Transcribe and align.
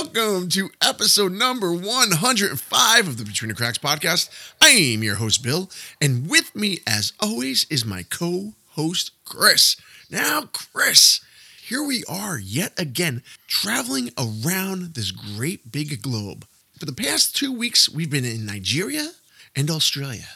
welcome 0.00 0.48
to 0.48 0.70
episode 0.80 1.32
number 1.32 1.72
105 1.72 3.08
of 3.08 3.16
the 3.16 3.24
Between 3.24 3.48
the 3.48 3.54
Cracks 3.54 3.78
podcast. 3.78 4.30
I 4.62 4.68
am 4.68 5.02
your 5.02 5.16
host, 5.16 5.42
Bill, 5.42 5.68
and 6.00 6.30
with 6.30 6.54
me, 6.54 6.78
as 6.86 7.14
always, 7.18 7.66
is 7.68 7.84
my 7.84 8.04
co 8.04 8.52
host, 8.70 9.10
Chris. 9.24 9.74
Now, 10.08 10.42
Chris, 10.52 11.20
here 11.60 11.82
we 11.82 12.04
are 12.08 12.38
yet 12.38 12.78
again 12.78 13.24
traveling 13.48 14.10
around 14.16 14.94
this 14.94 15.10
great 15.10 15.72
big 15.72 16.00
globe. 16.00 16.46
For 16.78 16.86
the 16.86 16.92
past 16.92 17.34
two 17.34 17.52
weeks, 17.52 17.88
we've 17.88 18.10
been 18.10 18.24
in 18.24 18.46
Nigeria 18.46 19.10
and 19.56 19.68
Australia. 19.68 20.28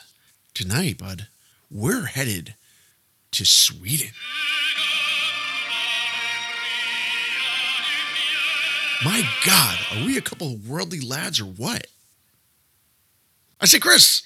Tonight, 0.55 0.98
bud, 0.98 1.29
we're 1.70 2.06
headed 2.06 2.56
to 3.31 3.45
Sweden. 3.47 4.11
My 9.05 9.29
God, 9.45 9.79
are 9.92 10.06
we 10.06 10.16
a 10.16 10.20
couple 10.20 10.52
of 10.52 10.69
worldly 10.69 11.01
lads 11.01 11.41
or 11.41 11.45
what? 11.45 11.88
I 13.61 13.66
say, 13.66 13.80
Chris. 13.80 14.23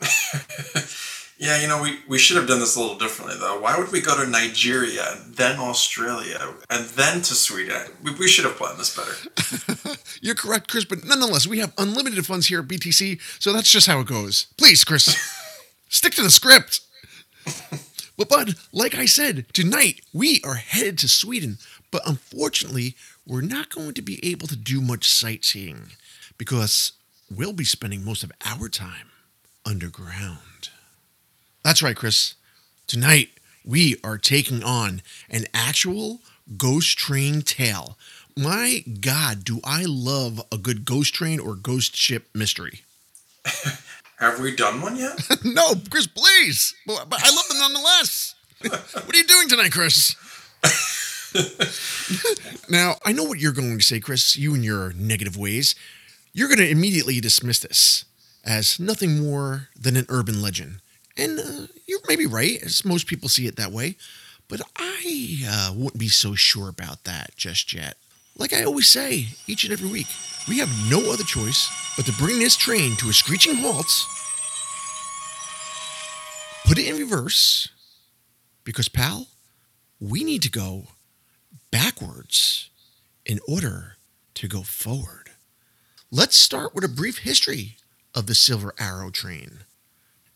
yeah, 1.38 1.60
you 1.60 1.66
know, 1.66 1.82
we, 1.82 1.98
we 2.08 2.16
should 2.16 2.36
have 2.36 2.46
done 2.46 2.60
this 2.60 2.76
a 2.76 2.80
little 2.80 2.96
differently, 2.96 3.36
though. 3.40 3.60
Why 3.60 3.76
would 3.76 3.90
we 3.90 4.00
go 4.00 4.16
to 4.22 4.30
Nigeria, 4.30 5.18
then 5.26 5.58
Australia, 5.58 6.54
and 6.70 6.84
then 6.90 7.22
to 7.22 7.34
Sweden? 7.34 7.82
We, 8.04 8.14
we 8.14 8.28
should 8.28 8.44
have 8.44 8.56
planned 8.56 8.78
this 8.78 8.96
better. 8.96 9.98
You're 10.22 10.36
correct, 10.36 10.68
Chris, 10.68 10.84
but 10.84 11.04
nonetheless, 11.04 11.48
we 11.48 11.58
have 11.58 11.72
unlimited 11.76 12.24
funds 12.24 12.46
here 12.46 12.60
at 12.60 12.68
BTC, 12.68 13.20
so 13.40 13.52
that's 13.52 13.72
just 13.72 13.88
how 13.88 13.98
it 13.98 14.06
goes. 14.06 14.46
Please, 14.56 14.84
Chris, 14.84 15.06
stick 15.88 16.14
to 16.14 16.22
the 16.22 16.30
script. 16.30 16.82
But, 18.16 18.28
Bud, 18.28 18.54
like 18.72 18.94
I 18.94 19.06
said, 19.06 19.46
tonight 19.52 20.02
we 20.12 20.40
are 20.44 20.54
headed 20.54 20.98
to 20.98 21.08
Sweden, 21.08 21.58
but 21.90 22.02
unfortunately, 22.06 22.96
we're 23.28 23.42
not 23.42 23.68
going 23.68 23.92
to 23.92 24.02
be 24.02 24.18
able 24.28 24.46
to 24.48 24.56
do 24.56 24.80
much 24.80 25.06
sightseeing 25.08 25.92
because 26.38 26.92
we'll 27.30 27.52
be 27.52 27.64
spending 27.64 28.02
most 28.02 28.24
of 28.24 28.32
our 28.44 28.70
time 28.70 29.10
underground. 29.66 30.70
That's 31.62 31.82
right, 31.82 31.94
Chris. 31.94 32.34
Tonight, 32.86 33.28
we 33.66 33.96
are 34.02 34.16
taking 34.16 34.64
on 34.64 35.02
an 35.28 35.44
actual 35.52 36.20
ghost 36.56 36.96
train 36.96 37.42
tale. 37.42 37.98
My 38.34 38.82
God, 39.00 39.44
do 39.44 39.60
I 39.62 39.84
love 39.86 40.40
a 40.50 40.56
good 40.56 40.86
ghost 40.86 41.12
train 41.12 41.38
or 41.38 41.54
ghost 41.54 41.94
ship 41.94 42.28
mystery. 42.32 42.82
Have 44.18 44.40
we 44.40 44.56
done 44.56 44.80
one 44.80 44.96
yet? 44.96 45.18
no, 45.44 45.74
Chris, 45.90 46.06
please. 46.06 46.74
But, 46.86 47.10
but 47.10 47.20
I 47.22 47.28
love 47.28 47.48
them 47.48 47.58
nonetheless. 47.58 48.34
what 48.62 49.14
are 49.14 49.18
you 49.18 49.24
doing 49.24 49.48
tonight, 49.48 49.70
Chris? 49.70 50.16
now, 52.68 52.96
I 53.04 53.12
know 53.12 53.24
what 53.24 53.38
you're 53.38 53.52
going 53.52 53.78
to 53.78 53.84
say, 53.84 54.00
Chris, 54.00 54.36
you 54.36 54.54
and 54.54 54.64
your 54.64 54.92
negative 54.92 55.36
ways. 55.36 55.74
You're 56.32 56.48
going 56.48 56.58
to 56.58 56.68
immediately 56.68 57.20
dismiss 57.20 57.58
this 57.58 58.04
as 58.44 58.78
nothing 58.78 59.20
more 59.20 59.68
than 59.78 59.96
an 59.96 60.06
urban 60.08 60.40
legend. 60.40 60.80
And 61.16 61.38
uh, 61.38 61.66
you're 61.86 62.00
maybe 62.06 62.26
right, 62.26 62.62
as 62.62 62.84
most 62.84 63.06
people 63.06 63.28
see 63.28 63.46
it 63.46 63.56
that 63.56 63.72
way. 63.72 63.96
But 64.48 64.62
I 64.76 65.42
uh, 65.46 65.72
wouldn't 65.74 65.98
be 65.98 66.08
so 66.08 66.34
sure 66.34 66.68
about 66.68 67.04
that 67.04 67.36
just 67.36 67.74
yet. 67.74 67.96
Like 68.36 68.52
I 68.52 68.62
always 68.62 68.88
say, 68.88 69.26
each 69.46 69.64
and 69.64 69.72
every 69.72 69.90
week, 69.90 70.06
we 70.48 70.58
have 70.58 70.70
no 70.88 71.12
other 71.12 71.24
choice 71.24 71.68
but 71.96 72.06
to 72.06 72.12
bring 72.12 72.38
this 72.38 72.56
train 72.56 72.96
to 72.96 73.08
a 73.08 73.12
screeching 73.12 73.56
halt, 73.56 73.92
put 76.64 76.78
it 76.78 76.86
in 76.86 76.96
reverse, 76.96 77.68
because, 78.64 78.88
pal, 78.88 79.26
we 80.00 80.22
need 80.22 80.42
to 80.42 80.50
go 80.50 80.86
backwards 81.70 82.70
in 83.24 83.40
order 83.46 83.96
to 84.34 84.48
go 84.48 84.62
forward. 84.62 85.30
Let's 86.10 86.36
start 86.36 86.74
with 86.74 86.84
a 86.84 86.88
brief 86.88 87.18
history 87.18 87.76
of 88.14 88.26
the 88.26 88.34
Silver 88.34 88.74
Arrow 88.78 89.10
train. 89.10 89.60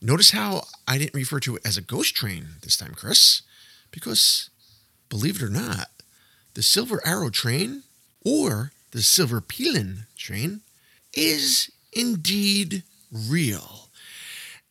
Notice 0.00 0.32
how 0.32 0.64
I 0.86 0.98
didn't 0.98 1.14
refer 1.14 1.40
to 1.40 1.56
it 1.56 1.62
as 1.64 1.76
a 1.76 1.82
ghost 1.82 2.14
train 2.14 2.48
this 2.62 2.76
time, 2.76 2.94
Chris, 2.94 3.42
because 3.90 4.50
believe 5.08 5.36
it 5.36 5.42
or 5.42 5.48
not, 5.48 5.88
the 6.54 6.62
Silver 6.62 7.00
Arrow 7.06 7.30
train 7.30 7.84
or 8.24 8.72
the 8.90 9.02
Silver 9.02 9.40
Pilen 9.40 10.06
train 10.16 10.60
is 11.14 11.70
indeed 11.92 12.82
real. 13.10 13.88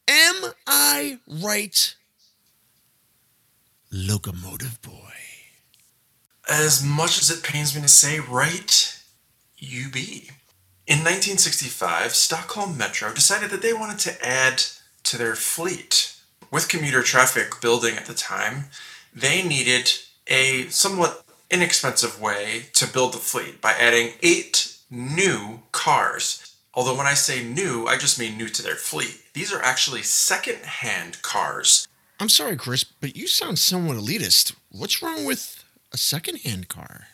Am 0.08 0.36
I 0.68 1.20
right, 1.28 1.96
locomotive 3.92 4.82
boy? 4.82 5.11
As 6.50 6.84
much 6.84 7.20
as 7.20 7.30
it 7.30 7.44
pains 7.44 7.76
me 7.76 7.82
to 7.82 7.88
say, 7.88 8.20
right, 8.20 9.00
you 9.58 9.90
be. 9.90 10.30
In 10.88 10.98
1965, 11.00 12.14
Stockholm 12.14 12.78
Metro 12.78 13.14
decided 13.14 13.52
that 13.52 13.62
they 13.62 13.74
wanted 13.74 14.00
to 14.00 14.26
add 14.26 14.64
to 15.04 15.18
their 15.18 15.36
fleet. 15.36 16.16
With 16.52 16.68
commuter 16.68 17.02
traffic 17.04 17.62
building 17.62 17.96
at 17.96 18.08
the 18.08 18.14
time, 18.14 18.66
they 19.14 19.42
needed 19.42 19.92
a 20.28 20.68
somewhat 20.68 21.24
inexpensive 21.50 22.20
way 22.20 22.66
to 22.74 22.92
build 22.92 23.14
the 23.14 23.20
fleet 23.20 23.62
by 23.62 23.74
adding 23.74 24.14
eight 24.22 24.78
new 24.90 25.62
cars. 25.72 26.56
Although 26.74 26.98
when 26.98 27.08
I 27.08 27.14
say 27.14 27.44
new, 27.44 27.86
I 27.88 27.98
just 27.98 28.20
mean 28.20 28.38
new 28.38 28.48
to 28.48 28.64
their 28.64 28.76
fleet. 28.76 29.22
These 29.34 29.54
are 29.54 29.62
actually 29.62 30.02
second 30.04 30.60
hand 30.64 31.22
cars. 31.22 31.88
I'm 32.20 32.30
sorry, 32.30 32.56
Chris, 32.56 32.84
but 32.84 33.16
you 33.16 33.28
sound 33.28 33.60
somewhat 33.60 33.98
elitist. 33.98 34.56
What's 34.72 35.02
wrong 35.02 35.26
with 35.26 35.61
a 35.92 35.98
secondhand 35.98 36.68
car. 36.68 37.08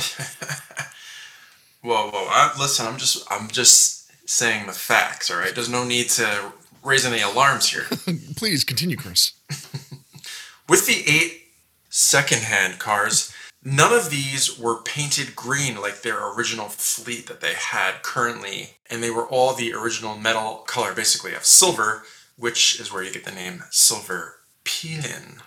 whoa, 1.83 2.11
whoa! 2.11 2.27
I, 2.31 2.53
listen, 2.59 2.87
I'm 2.87 2.99
just, 2.99 3.25
I'm 3.31 3.49
just 3.49 4.11
saying 4.29 4.67
the 4.67 4.73
facts. 4.73 5.31
All 5.31 5.39
right, 5.39 5.55
there's 5.55 5.69
no 5.69 5.85
need 5.85 6.09
to 6.11 6.53
raise 6.83 7.05
any 7.05 7.21
alarms 7.21 7.69
here. 7.69 7.85
Please 8.37 8.65
continue, 8.65 8.97
Chris. 8.97 9.33
With 10.69 10.87
the 10.87 11.03
eight 11.07 11.43
secondhand 11.91 12.79
cars, 12.79 13.33
none 13.65 13.93
of 13.93 14.11
these 14.11 14.59
were 14.59 14.83
painted 14.83 15.37
green 15.37 15.81
like 15.81 16.03
their 16.03 16.33
original 16.35 16.69
fleet 16.69 17.27
that 17.27 17.41
they 17.41 17.55
had 17.55 18.03
currently, 18.03 18.77
and 18.89 19.03
they 19.03 19.11
were 19.11 19.27
all 19.27 19.55
the 19.55 19.75
original 19.75 20.17
metal 20.17 20.65
color, 20.67 20.95
basically 20.95 21.35
of 21.35 21.45
silver, 21.45 22.05
which 22.37 22.81
is 22.81 22.93
where 22.93 23.03
you 23.03 23.13
get 23.13 23.25
the 23.25 23.31
name 23.31 23.65
Silver 23.71 24.37
Pilen. 24.65 25.41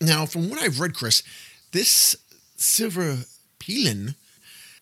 Now, 0.00 0.26
from 0.26 0.50
what 0.50 0.60
I've 0.60 0.80
read, 0.80 0.94
Chris, 0.94 1.22
this 1.72 2.16
silver 2.56 3.18
Pilen 3.58 4.14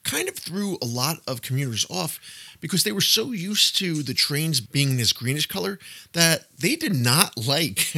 kind 0.02 0.28
of 0.28 0.36
threw 0.36 0.78
a 0.80 0.86
lot 0.86 1.18
of 1.26 1.42
commuters 1.42 1.86
off 1.90 2.18
because 2.60 2.84
they 2.84 2.92
were 2.92 3.00
so 3.00 3.32
used 3.32 3.76
to 3.76 4.02
the 4.02 4.14
trains 4.14 4.60
being 4.60 4.96
this 4.96 5.12
greenish 5.12 5.46
color 5.46 5.78
that 6.12 6.46
they 6.58 6.76
did 6.76 6.94
not 6.94 7.36
like 7.46 7.92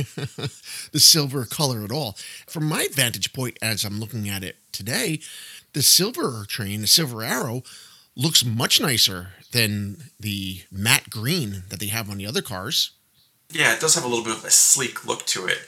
the 0.93 1.01
silver 1.01 1.45
color 1.45 1.85
at 1.85 1.93
all. 1.93 2.17
From 2.47 2.65
my 2.65 2.89
vantage 2.93 3.33
point, 3.33 3.59
as 3.63 3.85
I'm 3.85 4.01
looking 4.01 4.29
at 4.29 4.43
it 4.43 4.57
today, 4.73 5.21
the 5.73 5.83
silver 5.83 6.45
train, 6.49 6.81
the 6.81 6.87
silver 6.87 7.23
arrow, 7.23 7.63
looks 8.15 8.45
much 8.45 8.81
nicer 8.81 9.31
than 9.53 9.97
the 10.21 10.63
matte 10.71 11.09
green 11.09 11.65
that 11.69 11.81
they 11.81 11.87
have 11.87 12.11
on 12.11 12.19
the 12.19 12.27
other 12.27 12.43
cars. 12.43 12.91
Yeah, 13.51 13.75
it 13.75 13.81
does 13.81 13.95
have 13.95 14.05
a 14.05 14.09
little 14.09 14.25
bit 14.25 14.37
of 14.37 14.45
a 14.45 14.51
sleek 14.51 15.07
look 15.07 15.27
to 15.27 15.47
it. 15.47 15.59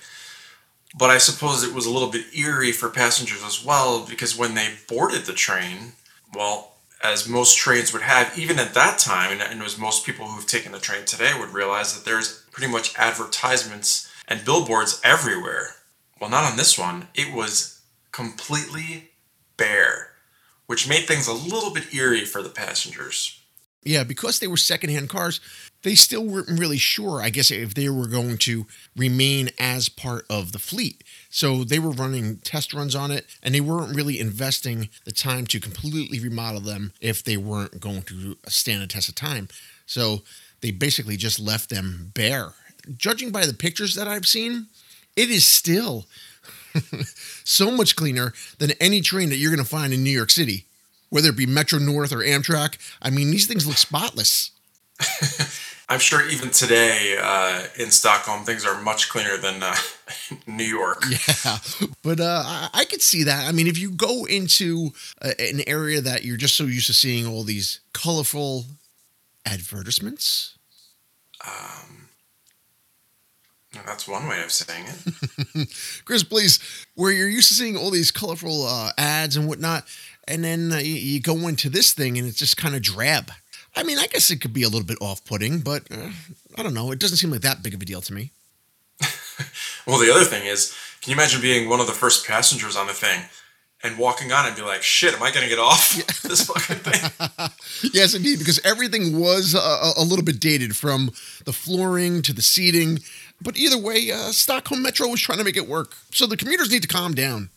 But 0.97 1.11
I 1.11 1.19
suppose 1.19 1.65
it 1.65 1.75
was 1.75 1.87
a 1.87 1.91
little 1.91 2.11
bit 2.11 2.35
eerie 2.35 2.73
for 2.73 2.89
passengers 2.89 3.43
as 3.45 3.65
well 3.65 4.07
because 4.09 4.39
when 4.39 4.55
they 4.55 4.75
boarded 4.89 5.25
the 5.25 5.33
train, 5.33 5.93
well, 6.33 6.75
as 7.03 7.29
most 7.29 7.59
trains 7.59 7.93
would 7.93 8.03
have, 8.03 8.39
even 8.39 8.59
at 8.59 8.75
that 8.75 8.99
time, 8.99 9.39
and, 9.41 9.63
as 9.63 9.77
most 9.77 10.07
people 10.07 10.27
who've 10.27 10.47
taken 10.47 10.73
the 10.73 10.79
train 10.79 11.05
today 11.05 11.33
would 11.39 11.51
realize 11.51 11.95
that 11.95 12.05
there's 12.09 12.45
pretty 12.51 12.73
much 12.73 12.97
advertisements 12.97 14.11
and 14.29 14.45
billboards 14.45 15.01
everywhere. 15.05 15.75
Well, 16.21 16.31
not 16.31 16.51
on 16.51 16.57
this 16.57 16.79
one. 16.79 17.09
It 17.15 17.35
was 17.35 17.81
completely 18.13 19.11
bare, 19.57 20.13
which 20.67 20.89
made 20.89 21.07
things 21.07 21.27
a 21.27 21.33
little 21.33 21.73
bit 21.73 21.93
eerie 21.93 22.25
for 22.25 22.43
the 22.43 22.49
passengers. 22.49 23.41
Yeah, 23.85 24.03
because 24.03 24.39
they 24.39 24.47
were 24.47 24.57
secondhand 24.57 25.11
cars, 25.11 25.41
they 25.83 25.95
still 25.95 26.25
weren't 26.25 26.59
really 26.59 26.79
sure, 26.79 27.21
I 27.21 27.29
guess, 27.29 27.51
if 27.51 27.75
they 27.75 27.91
were 27.91 28.07
going 28.07 28.39
to 28.39 28.67
remain 28.97 29.51
as 29.59 29.91
part 29.91 30.25
of 30.31 30.53
the 30.53 30.59
fleet. 30.59 31.05
So 31.29 31.65
they 31.65 31.79
were 31.79 31.91
running 31.91 32.39
test 32.39 32.73
runs 32.73 32.95
on 32.95 33.11
it 33.11 33.27
and 33.43 33.55
they 33.55 33.61
weren't 33.61 33.95
really 33.95 34.19
investing 34.19 34.89
the 35.05 35.13
time 35.13 35.47
to 35.49 35.61
completely 35.61 36.19
remodel 36.19 36.63
them 36.63 36.93
if 37.01 37.23
they 37.23 37.37
weren't 37.37 37.81
going 37.81 38.03
to 38.05 38.37
stand 38.49 38.83
a 38.83 38.87
test 38.87 39.11
of 39.11 39.15
time. 39.15 39.49
So 39.85 40.23
they 40.63 40.71
basically 40.71 41.19
just 41.19 41.39
left 41.39 41.69
them 41.69 42.11
bare. 42.15 42.55
Judging 42.97 43.31
by 43.31 43.45
the 43.45 43.55
pictures 43.55 43.95
that 43.97 44.09
I've 44.09 44.27
seen, 44.27 44.69
it 45.17 45.31
is 45.31 45.47
still 45.47 46.07
so 47.45 47.71
much 47.71 47.97
cleaner 47.97 48.33
than 48.59 48.71
any 48.81 49.03
train 49.03 49.29
that 49.29 49.37
you're 49.37 49.55
going 49.55 49.63
to 49.63 49.71
find 49.71 49.93
in 49.93 50.03
New 50.03 50.11
York 50.11 50.31
City, 50.31 50.67
whether 51.15 51.29
it 51.29 51.37
be 51.37 51.47
Metro 51.47 51.79
North 51.79 52.11
or 52.13 52.25
Amtrak. 52.25 52.77
I 53.01 53.09
mean, 53.09 53.31
these 53.31 53.47
things 53.47 53.69
look 53.69 53.77
spotless. 53.77 54.51
I'm 55.89 56.01
sure 56.01 56.29
even 56.29 56.51
today 56.51 57.17
uh, 57.23 57.67
in 57.79 57.93
Stockholm, 57.93 58.43
things 58.43 58.67
are 58.67 58.81
much 58.83 59.09
cleaner 59.11 59.37
than 59.37 59.63
uh, 59.63 59.77
New 60.49 60.65
York. 60.65 61.05
Yeah, 61.45 61.59
but 62.03 62.19
uh, 62.19 62.43
I, 62.45 62.69
I 62.75 62.85
could 62.85 63.01
see 63.01 63.23
that. 63.23 63.47
I 63.47 63.53
mean, 63.53 63.69
if 63.69 63.79
you 63.79 63.93
go 63.93 64.25
into 64.25 64.91
uh, 65.23 65.35
an 65.39 65.61
area 65.69 66.01
that 66.01 66.25
you're 66.25 66.37
just 66.37 66.57
so 66.57 66.65
used 66.65 66.89
to 66.89 66.95
seeing 66.95 67.29
all 67.29 67.45
these 67.45 67.79
colorful 67.93 68.65
advertisements, 69.47 70.57
Um, 71.47 72.09
that's 73.87 74.09
one 74.09 74.27
way 74.27 74.43
of 74.43 74.51
saying 74.51 74.87
it. 74.87 75.69
Chris, 76.05 76.25
please, 76.25 76.59
where 76.95 77.13
you're 77.13 77.29
used 77.29 77.49
to 77.49 77.55
seeing 77.55 77.77
all 77.77 77.91
these 77.91 78.11
colorful 78.11 78.67
uh, 78.67 78.91
ads 78.97 79.37
and 79.37 79.47
whatnot, 79.47 79.85
and 80.29 80.45
then 80.45 80.73
uh, 80.73 80.77
you, 80.77 80.95
you 80.95 81.21
go 81.21 81.49
into 81.49 81.69
this 81.69 81.93
thing 81.93 82.19
and 82.19 82.27
it's 82.27 82.39
just 82.39 82.57
kind 82.57 82.75
of 82.75 82.83
drab. 82.83 83.31
I 83.77 83.83
mean, 83.83 83.99
I 83.99 84.07
guess 84.07 84.31
it 84.31 84.41
could 84.41 84.53
be 84.53 84.63
a 84.63 84.69
little 84.69 84.87
bit 84.87 84.99
off-putting, 85.01 85.61
but 85.61 85.83
uh, 85.91 86.11
I 86.57 86.63
don't 86.63 86.75
know. 86.75 86.93
It 86.93 87.01
doesn't 87.01 87.17
seem 87.17 87.31
like 87.31 87.41
that 87.41 87.63
big 87.63 87.75
of 87.75 87.83
a 87.83 87.85
deal 87.85 88.01
to 88.03 88.15
me. 88.15 88.31
Well, 89.87 89.99
the 89.99 90.11
other 90.11 90.25
thing 90.25 90.47
is, 90.47 90.75
can 91.03 91.11
you 91.11 91.17
imagine 91.17 91.43
being 91.43 91.69
one 91.69 91.81
of 91.81 91.87
the 91.87 91.93
first 91.93 92.27
passengers 92.27 92.77
on 92.77 92.87
the 92.87 92.95
thing 92.95 93.21
and 93.83 93.99
walking 93.99 94.33
on 94.33 94.47
and 94.47 94.57
be 94.57 94.63
like, 94.63 94.83
shit, 94.83 95.13
am 95.15 95.23
I 95.23 95.31
going 95.31 95.43
to 95.43 95.49
get 95.49 95.59
off 95.59 95.95
this 96.23 96.47
fucking 96.47 96.77
thing? 96.77 97.91
yes, 97.93 98.15
indeed, 98.15 98.39
because 98.39 98.59
everything 98.65 99.19
was 99.19 99.55
a, 99.55 99.93
a 100.01 100.03
little 100.03 100.25
bit 100.25 100.41
dated 100.41 100.75
from 100.75 101.11
the 101.45 101.53
flooring 101.53 102.23
to 102.23 102.33
the 102.33 102.41
seating. 102.41 103.01
But 103.43 103.59
either 103.59 103.77
way, 103.77 104.11
uh, 104.11 104.33
Stockholm 104.33 104.83
Metro 104.83 105.07
was 105.09 105.21
trying 105.21 105.39
to 105.39 105.45
make 105.45 105.57
it 105.57 105.69
work. 105.69 105.95
So 106.13 106.27
the 106.27 106.37
commuters 106.37 106.71
need 106.71 106.83
to 106.83 106.89
calm 106.89 107.15
down. 107.15 107.51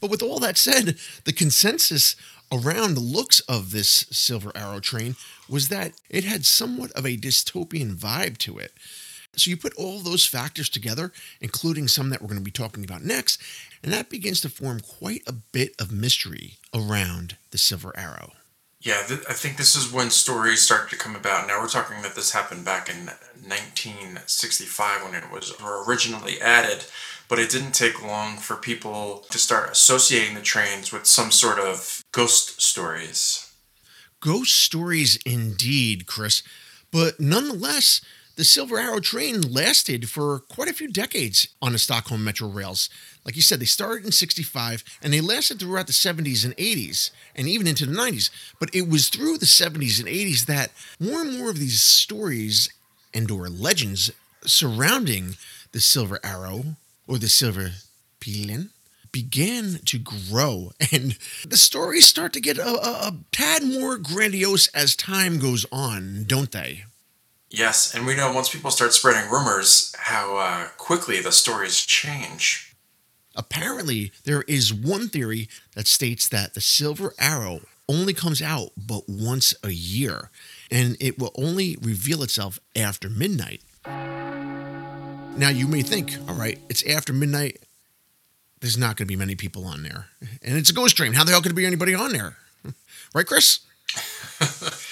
But 0.00 0.10
with 0.10 0.22
all 0.22 0.38
that 0.38 0.56
said, 0.56 0.96
the 1.24 1.32
consensus 1.32 2.16
around 2.50 2.94
the 2.94 3.00
looks 3.00 3.40
of 3.40 3.72
this 3.72 4.06
Silver 4.10 4.52
Arrow 4.54 4.80
train 4.80 5.16
was 5.48 5.68
that 5.68 5.92
it 6.08 6.24
had 6.24 6.46
somewhat 6.46 6.92
of 6.92 7.04
a 7.04 7.16
dystopian 7.16 7.94
vibe 7.94 8.38
to 8.38 8.58
it. 8.58 8.72
So 9.36 9.50
you 9.50 9.56
put 9.56 9.74
all 9.74 10.00
those 10.00 10.26
factors 10.26 10.68
together, 10.68 11.12
including 11.40 11.86
some 11.86 12.10
that 12.10 12.20
we're 12.20 12.28
going 12.28 12.40
to 12.40 12.44
be 12.44 12.50
talking 12.50 12.84
about 12.84 13.04
next, 13.04 13.40
and 13.82 13.92
that 13.92 14.10
begins 14.10 14.40
to 14.40 14.48
form 14.48 14.80
quite 14.80 15.22
a 15.26 15.32
bit 15.32 15.74
of 15.80 15.92
mystery 15.92 16.54
around 16.74 17.36
the 17.50 17.58
Silver 17.58 17.92
Arrow. 17.96 18.32
Yeah, 18.80 19.02
th- 19.06 19.24
I 19.28 19.32
think 19.32 19.56
this 19.56 19.74
is 19.74 19.92
when 19.92 20.10
stories 20.10 20.62
started 20.62 20.90
to 20.90 20.96
come 20.96 21.16
about. 21.16 21.46
Now 21.46 21.60
we're 21.60 21.68
talking 21.68 22.00
that 22.02 22.14
this 22.14 22.32
happened 22.32 22.64
back 22.64 22.88
in 22.88 23.06
1965 23.06 25.02
when 25.02 25.14
it 25.14 25.30
was 25.32 25.52
originally 25.60 26.40
added, 26.40 26.84
but 27.28 27.38
it 27.38 27.50
didn't 27.50 27.72
take 27.72 28.02
long 28.02 28.36
for 28.36 28.56
people 28.56 29.26
to 29.30 29.38
start 29.38 29.70
associating 29.70 30.34
the 30.34 30.40
trains 30.40 30.92
with 30.92 31.06
some 31.06 31.30
sort 31.30 31.58
of 31.58 32.02
ghost 32.12 32.60
stories. 32.60 33.52
Ghost 34.20 34.54
stories 34.54 35.18
indeed, 35.24 36.06
Chris. 36.06 36.42
But 36.90 37.20
nonetheless, 37.20 38.00
the 38.36 38.44
Silver 38.44 38.78
Arrow 38.78 39.00
train 39.00 39.42
lasted 39.42 40.08
for 40.08 40.38
quite 40.38 40.68
a 40.68 40.72
few 40.72 40.88
decades 40.88 41.48
on 41.60 41.72
the 41.72 41.78
Stockholm 41.78 42.24
Metro 42.24 42.48
rails. 42.48 42.88
Like 43.24 43.36
you 43.36 43.42
said, 43.42 43.60
they 43.60 43.66
started 43.66 44.06
in 44.06 44.12
65 44.12 44.84
and 45.02 45.12
they 45.12 45.20
lasted 45.20 45.58
throughout 45.58 45.88
the 45.88 45.92
70s 45.92 46.44
and 46.44 46.56
80s 46.56 47.10
and 47.34 47.48
even 47.48 47.66
into 47.66 47.84
the 47.84 47.96
90s. 47.96 48.30
But 48.60 48.74
it 48.74 48.88
was 48.88 49.08
through 49.08 49.38
the 49.38 49.46
70s 49.46 49.98
and 49.98 50.08
80s 50.08 50.46
that 50.46 50.70
more 51.00 51.20
and 51.20 51.36
more 51.36 51.50
of 51.50 51.58
these 51.58 51.80
stories 51.80 52.72
and 53.12 53.30
or 53.30 53.48
legends 53.48 54.12
surrounding 54.44 55.36
the 55.72 55.80
Silver 55.80 56.20
Arrow 56.22 56.76
or 57.08 57.18
the 57.18 57.28
Silver 57.28 57.72
Pilen 58.20 58.70
began 59.10 59.78
to 59.86 59.98
grow 59.98 60.72
and 60.92 61.18
the 61.46 61.56
stories 61.56 62.06
start 62.06 62.32
to 62.34 62.40
get 62.40 62.58
a, 62.58 62.68
a, 62.68 63.08
a 63.08 63.16
tad 63.32 63.64
more 63.64 63.96
grandiose 63.96 64.68
as 64.68 64.94
time 64.94 65.38
goes 65.38 65.64
on, 65.72 66.24
don't 66.26 66.52
they? 66.52 66.84
Yes, 67.50 67.94
and 67.94 68.06
we 68.06 68.14
know 68.14 68.32
once 68.32 68.50
people 68.50 68.70
start 68.70 68.92
spreading 68.92 69.30
rumors 69.30 69.94
how 69.98 70.36
uh, 70.36 70.68
quickly 70.76 71.20
the 71.20 71.32
stories 71.32 71.80
change. 71.80 72.76
Apparently, 73.34 74.12
there 74.24 74.42
is 74.42 74.74
one 74.74 75.08
theory 75.08 75.48
that 75.74 75.86
states 75.86 76.28
that 76.28 76.54
the 76.54 76.60
Silver 76.60 77.14
Arrow 77.18 77.60
only 77.88 78.12
comes 78.12 78.42
out 78.42 78.72
but 78.76 79.04
once 79.08 79.54
a 79.62 79.70
year, 79.70 80.30
and 80.70 80.96
it 81.00 81.18
will 81.18 81.32
only 81.36 81.78
reveal 81.80 82.22
itself 82.22 82.60
after 82.76 83.08
midnight. 83.08 83.62
Now, 85.38 85.50
you 85.50 85.68
may 85.68 85.82
think, 85.82 86.16
all 86.28 86.34
right, 86.34 86.58
it's 86.68 86.84
after 86.84 87.12
midnight. 87.12 87.60
There's 88.60 88.76
not 88.76 88.96
going 88.96 89.06
to 89.06 89.12
be 89.12 89.14
many 89.14 89.36
people 89.36 89.64
on 89.64 89.84
there. 89.84 90.06
And 90.42 90.58
it's 90.58 90.70
a 90.70 90.72
ghost 90.72 90.96
train. 90.96 91.12
How 91.12 91.22
the 91.22 91.30
hell 91.30 91.40
could 91.40 91.50
there 91.50 91.56
be 91.56 91.64
anybody 91.64 91.94
on 91.94 92.12
there? 92.12 92.36
Right, 93.14 93.26
Chris? 93.26 93.60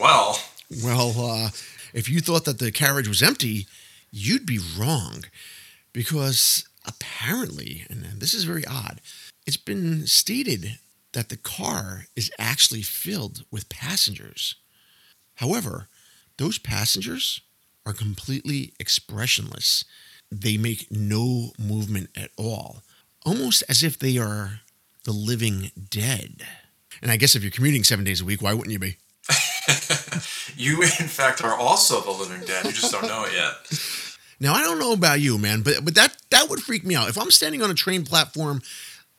Well, 0.00 0.38
Well, 0.82 1.12
uh, 1.18 1.50
if 1.92 2.08
you 2.08 2.20
thought 2.20 2.46
that 2.46 2.58
the 2.58 2.72
carriage 2.72 3.08
was 3.08 3.22
empty, 3.22 3.66
you'd 4.10 4.46
be 4.46 4.58
wrong. 4.78 5.24
Because 5.92 6.64
apparently, 6.86 7.84
and 7.90 8.04
this 8.20 8.32
is 8.32 8.44
very 8.44 8.64
odd, 8.66 9.00
it's 9.46 9.56
been 9.58 10.06
stated 10.06 10.78
that 11.12 11.28
the 11.28 11.36
car 11.36 12.06
is 12.16 12.30
actually 12.38 12.82
filled 12.82 13.44
with 13.50 13.68
passengers. 13.68 14.54
However, 15.36 15.88
those 16.38 16.58
passengers 16.58 17.40
are 17.86 17.92
completely 17.92 18.72
expressionless. 18.78 19.84
They 20.30 20.56
make 20.56 20.86
no 20.90 21.52
movement 21.58 22.10
at 22.16 22.30
all, 22.36 22.82
almost 23.24 23.64
as 23.68 23.82
if 23.82 23.98
they 23.98 24.18
are 24.18 24.60
the 25.04 25.12
living 25.12 25.72
dead. 25.90 26.42
And 27.02 27.10
I 27.10 27.16
guess 27.16 27.34
if 27.34 27.42
you're 27.42 27.50
commuting 27.50 27.84
seven 27.84 28.04
days 28.04 28.20
a 28.20 28.24
week, 28.24 28.42
why 28.42 28.52
wouldn't 28.52 28.72
you 28.72 28.78
be? 28.78 28.96
you 30.56 30.82
in 30.82 31.08
fact 31.08 31.42
are 31.42 31.54
also 31.54 32.00
the 32.00 32.10
living 32.10 32.46
dead. 32.46 32.64
You 32.64 32.72
just 32.72 32.92
don't 32.92 33.06
know 33.06 33.24
it 33.24 33.32
yet. 33.32 33.54
Now 34.40 34.54
I 34.54 34.62
don't 34.62 34.78
know 34.78 34.92
about 34.92 35.20
you, 35.20 35.38
man, 35.38 35.62
but 35.62 35.84
but 35.84 35.94
that 35.94 36.16
that 36.30 36.48
would 36.48 36.60
freak 36.60 36.84
me 36.84 36.94
out. 36.94 37.08
If 37.08 37.18
I'm 37.18 37.30
standing 37.30 37.62
on 37.62 37.70
a 37.70 37.74
train 37.74 38.04
platform 38.04 38.62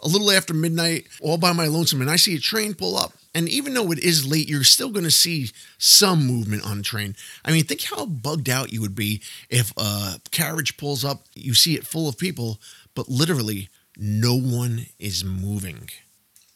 a 0.04 0.08
little 0.08 0.32
after 0.32 0.54
midnight, 0.54 1.08
all 1.22 1.38
by 1.38 1.54
my 1.54 1.68
lonesome, 1.68 2.02
and 2.02 2.10
I 2.10 2.16
see 2.16 2.36
a 2.36 2.40
train 2.40 2.74
pull 2.74 2.98
up, 2.98 3.14
and 3.34 3.48
even 3.48 3.74
though 3.74 3.92
it 3.92 4.00
is 4.00 4.28
late, 4.28 4.50
you're 4.50 4.64
still 4.64 4.90
going 4.90 5.06
to 5.06 5.12
see 5.12 5.50
some 5.78 6.26
movement 6.26 6.66
on 6.66 6.78
the 6.78 6.84
train. 6.84 7.16
I 7.46 7.52
mean, 7.52 7.64
think 7.64 7.84
how 7.84 8.06
bugged 8.06 8.50
out 8.50 8.74
you 8.74 8.82
would 8.82 8.96
be 8.96 9.22
if 9.50 9.72
a 9.78 10.20
carriage 10.32 10.78
pulls 10.78 11.06
up, 11.06 11.24
you 11.34 11.54
see 11.54 11.76
it 11.76 11.88
full 11.88 12.10
of 12.10 12.18
people, 12.18 12.60
but 12.94 13.10
literally 13.10 13.70
no 13.98 14.36
one 14.36 14.88
is 15.00 15.24
moving. 15.24 15.90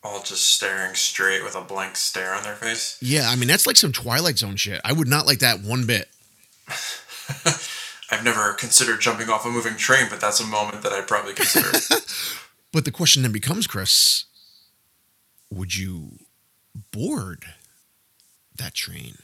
All 0.04 0.22
just 0.22 0.46
staring 0.48 0.94
straight 0.96 1.44
with 1.44 1.56
a 1.56 1.62
blank 1.62 1.96
stare 1.96 2.34
on 2.36 2.44
their 2.44 2.56
face. 2.56 2.98
Yeah, 3.02 3.30
I 3.30 3.36
mean 3.36 3.48
that's 3.48 3.66
like 3.66 3.76
some 3.76 3.92
Twilight 3.92 4.38
Zone 4.38 4.56
shit. 4.56 4.80
I 4.84 4.94
would 4.94 5.08
not 5.08 5.26
like 5.26 5.40
that 5.40 5.62
one 5.62 5.88
bit. 5.88 6.10
I've 8.12 8.24
never 8.24 8.54
considered 8.54 9.02
jumping 9.02 9.30
off 9.30 9.46
a 9.46 9.50
moving 9.50 9.76
train, 9.78 10.08
but 10.10 10.22
that's 10.22 10.40
a 10.40 10.46
moment 10.46 10.84
that 10.84 10.92
I'd 10.92 11.08
probably 11.08 11.34
consider. 11.34 11.72
But 12.76 12.84
the 12.84 12.92
question 12.92 13.22
then 13.22 13.32
becomes, 13.32 13.68
Chris, 13.68 14.26
would 15.50 15.78
you 15.78 16.20
board 16.92 17.46
that 18.54 18.74
train? 18.74 19.18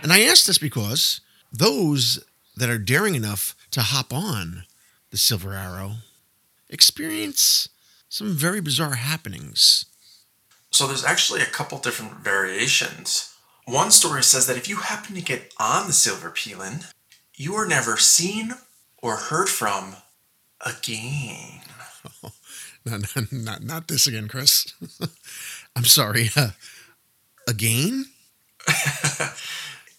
And 0.00 0.12
I 0.12 0.20
ask 0.20 0.46
this 0.46 0.58
because 0.58 1.22
those 1.52 2.22
that 2.56 2.70
are 2.70 2.78
daring 2.78 3.16
enough 3.16 3.56
to 3.72 3.80
hop 3.80 4.12
on 4.12 4.62
the 5.10 5.16
Silver 5.16 5.54
Arrow 5.54 5.94
experience 6.68 7.68
some 8.08 8.32
very 8.32 8.60
bizarre 8.60 8.94
happenings. 8.94 9.86
so 10.70 10.86
there's 10.86 11.04
actually 11.04 11.42
a 11.42 11.46
couple 11.46 11.78
different 11.78 12.20
variations. 12.20 13.34
One 13.64 13.90
story 13.90 14.22
says 14.22 14.46
that 14.46 14.56
if 14.56 14.68
you 14.68 14.76
happen 14.76 15.16
to 15.16 15.20
get 15.20 15.52
on 15.58 15.88
the 15.88 15.92
Silver 15.92 16.30
Pilen, 16.30 16.84
you 17.34 17.56
are 17.56 17.66
never 17.66 17.96
seen 17.96 18.54
or 19.02 19.16
heard 19.16 19.48
from 19.48 19.96
again. 20.64 21.60
Not, 22.82 23.14
not, 23.14 23.30
not, 23.30 23.62
not 23.62 23.88
this 23.88 24.06
again, 24.06 24.26
Chris. 24.26 24.72
I'm 25.76 25.84
sorry. 25.84 26.30
Uh, 26.34 26.52
again? 27.46 28.06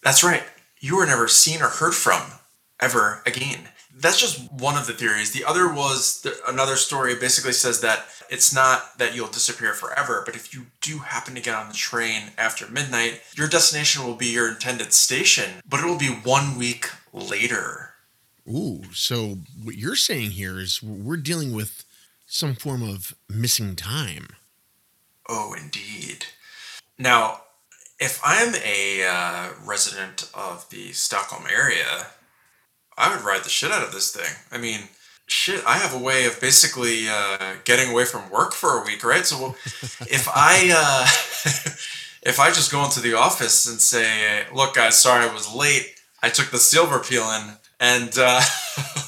That's 0.02 0.24
right. 0.24 0.42
You 0.80 0.96
were 0.96 1.06
never 1.06 1.28
seen 1.28 1.62
or 1.62 1.68
heard 1.68 1.94
from 1.94 2.20
ever 2.80 3.22
again. 3.24 3.68
That's 3.94 4.20
just 4.20 4.50
one 4.50 4.76
of 4.76 4.88
the 4.88 4.94
theories. 4.94 5.30
The 5.30 5.44
other 5.44 5.72
was 5.72 6.22
the, 6.22 6.34
another 6.48 6.74
story 6.74 7.14
basically 7.14 7.52
says 7.52 7.82
that 7.82 8.06
it's 8.28 8.52
not 8.52 8.98
that 8.98 9.14
you'll 9.14 9.28
disappear 9.28 9.74
forever, 9.74 10.22
but 10.26 10.34
if 10.34 10.52
you 10.52 10.66
do 10.80 10.98
happen 10.98 11.34
to 11.36 11.40
get 11.40 11.54
on 11.54 11.68
the 11.68 11.74
train 11.74 12.32
after 12.36 12.66
midnight, 12.66 13.20
your 13.36 13.46
destination 13.48 14.04
will 14.04 14.16
be 14.16 14.26
your 14.26 14.48
intended 14.48 14.92
station, 14.92 15.60
but 15.68 15.80
it 15.80 15.86
will 15.86 15.98
be 15.98 16.08
one 16.08 16.58
week 16.58 16.86
later. 17.12 17.91
Ooh, 18.48 18.82
so 18.92 19.38
what 19.62 19.76
you're 19.76 19.96
saying 19.96 20.32
here 20.32 20.58
is 20.58 20.82
we're 20.82 21.16
dealing 21.16 21.52
with 21.52 21.84
some 22.26 22.54
form 22.54 22.82
of 22.82 23.14
missing 23.28 23.76
time. 23.76 24.28
Oh, 25.28 25.54
indeed. 25.54 26.26
Now, 26.98 27.42
if 27.98 28.20
I'm 28.24 28.54
a 28.56 29.04
uh, 29.04 29.48
resident 29.64 30.28
of 30.34 30.68
the 30.70 30.92
Stockholm 30.92 31.44
area, 31.50 32.06
I 32.98 33.14
would 33.14 33.24
ride 33.24 33.44
the 33.44 33.48
shit 33.48 33.70
out 33.70 33.86
of 33.86 33.92
this 33.92 34.10
thing. 34.10 34.34
I 34.50 34.58
mean, 34.58 34.80
shit, 35.26 35.64
I 35.66 35.78
have 35.78 35.94
a 35.94 36.02
way 36.02 36.26
of 36.26 36.40
basically 36.40 37.08
uh, 37.08 37.54
getting 37.64 37.90
away 37.90 38.04
from 38.04 38.30
work 38.30 38.52
for 38.52 38.80
a 38.80 38.84
week, 38.84 39.04
right? 39.04 39.24
So 39.24 39.54
if 39.64 40.28
I 40.28 40.72
uh, 40.74 41.04
if 42.22 42.40
I 42.40 42.48
just 42.48 42.72
go 42.72 42.84
into 42.84 43.00
the 43.00 43.14
office 43.14 43.66
and 43.68 43.80
say, 43.80 44.44
"Look, 44.52 44.74
guys, 44.74 45.00
sorry 45.00 45.28
I 45.28 45.32
was 45.32 45.52
late. 45.54 45.94
I 46.22 46.28
took 46.28 46.50
the 46.50 46.58
silver 46.58 46.98
Pilen," 46.98 47.56
and 47.82 48.16
uh, 48.16 48.40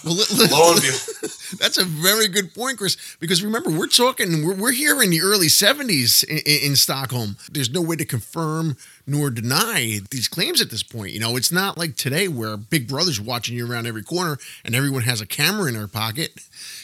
Well, 0.05 0.15
li- 0.15 0.25
li- 0.35 0.49
lo 0.51 0.73
and 0.73 0.83
behold, 0.83 1.09
That's 1.59 1.79
a 1.79 1.85
very 1.85 2.27
good 2.27 2.53
point, 2.53 2.79
Chris. 2.79 2.97
Because 3.21 3.43
remember, 3.43 3.71
we're 3.71 3.87
talking, 3.87 4.45
we're, 4.45 4.55
we're 4.57 4.73
here 4.73 5.01
in 5.01 5.11
the 5.11 5.21
early 5.21 5.47
70s 5.47 6.25
in, 6.25 6.39
in, 6.39 6.71
in 6.71 6.77
Stockholm. 6.77 7.37
There's 7.51 7.71
no 7.71 7.81
way 7.81 7.95
to 7.97 8.05
confirm 8.05 8.77
nor 9.07 9.31
deny 9.31 10.01
these 10.11 10.27
claims 10.27 10.61
at 10.61 10.71
this 10.71 10.83
point. 10.83 11.13
You 11.13 11.21
know, 11.21 11.37
it's 11.37 11.53
not 11.53 11.79
like 11.79 11.97
today 11.97 12.27
where 12.27 12.57
Big 12.57 12.89
Brother's 12.89 13.21
watching 13.21 13.57
you 13.57 13.71
around 13.71 13.87
every 13.87 14.03
corner 14.03 14.39
and 14.65 14.75
everyone 14.75 15.03
has 15.03 15.21
a 15.21 15.27
camera 15.27 15.69
in 15.69 15.75
their 15.75 15.87
pocket. 15.87 16.33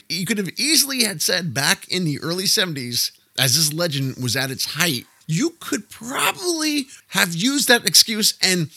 You 0.09 0.25
could 0.25 0.39
have 0.39 0.51
easily 0.57 1.03
had 1.03 1.21
said 1.21 1.53
back 1.53 1.89
in 1.89 2.05
the 2.05 2.21
early 2.21 2.45
70s, 2.45 3.11
as 3.39 3.57
this 3.57 3.73
legend 3.73 4.17
was 4.23 4.37
at 4.37 4.51
its 4.51 4.75
height, 4.75 5.07
you 5.27 5.55
could 5.61 5.89
probably 5.91 6.87
have 7.09 7.35
used 7.35 7.69
that 7.69 7.87
excuse 7.87 8.35
and 8.43 8.71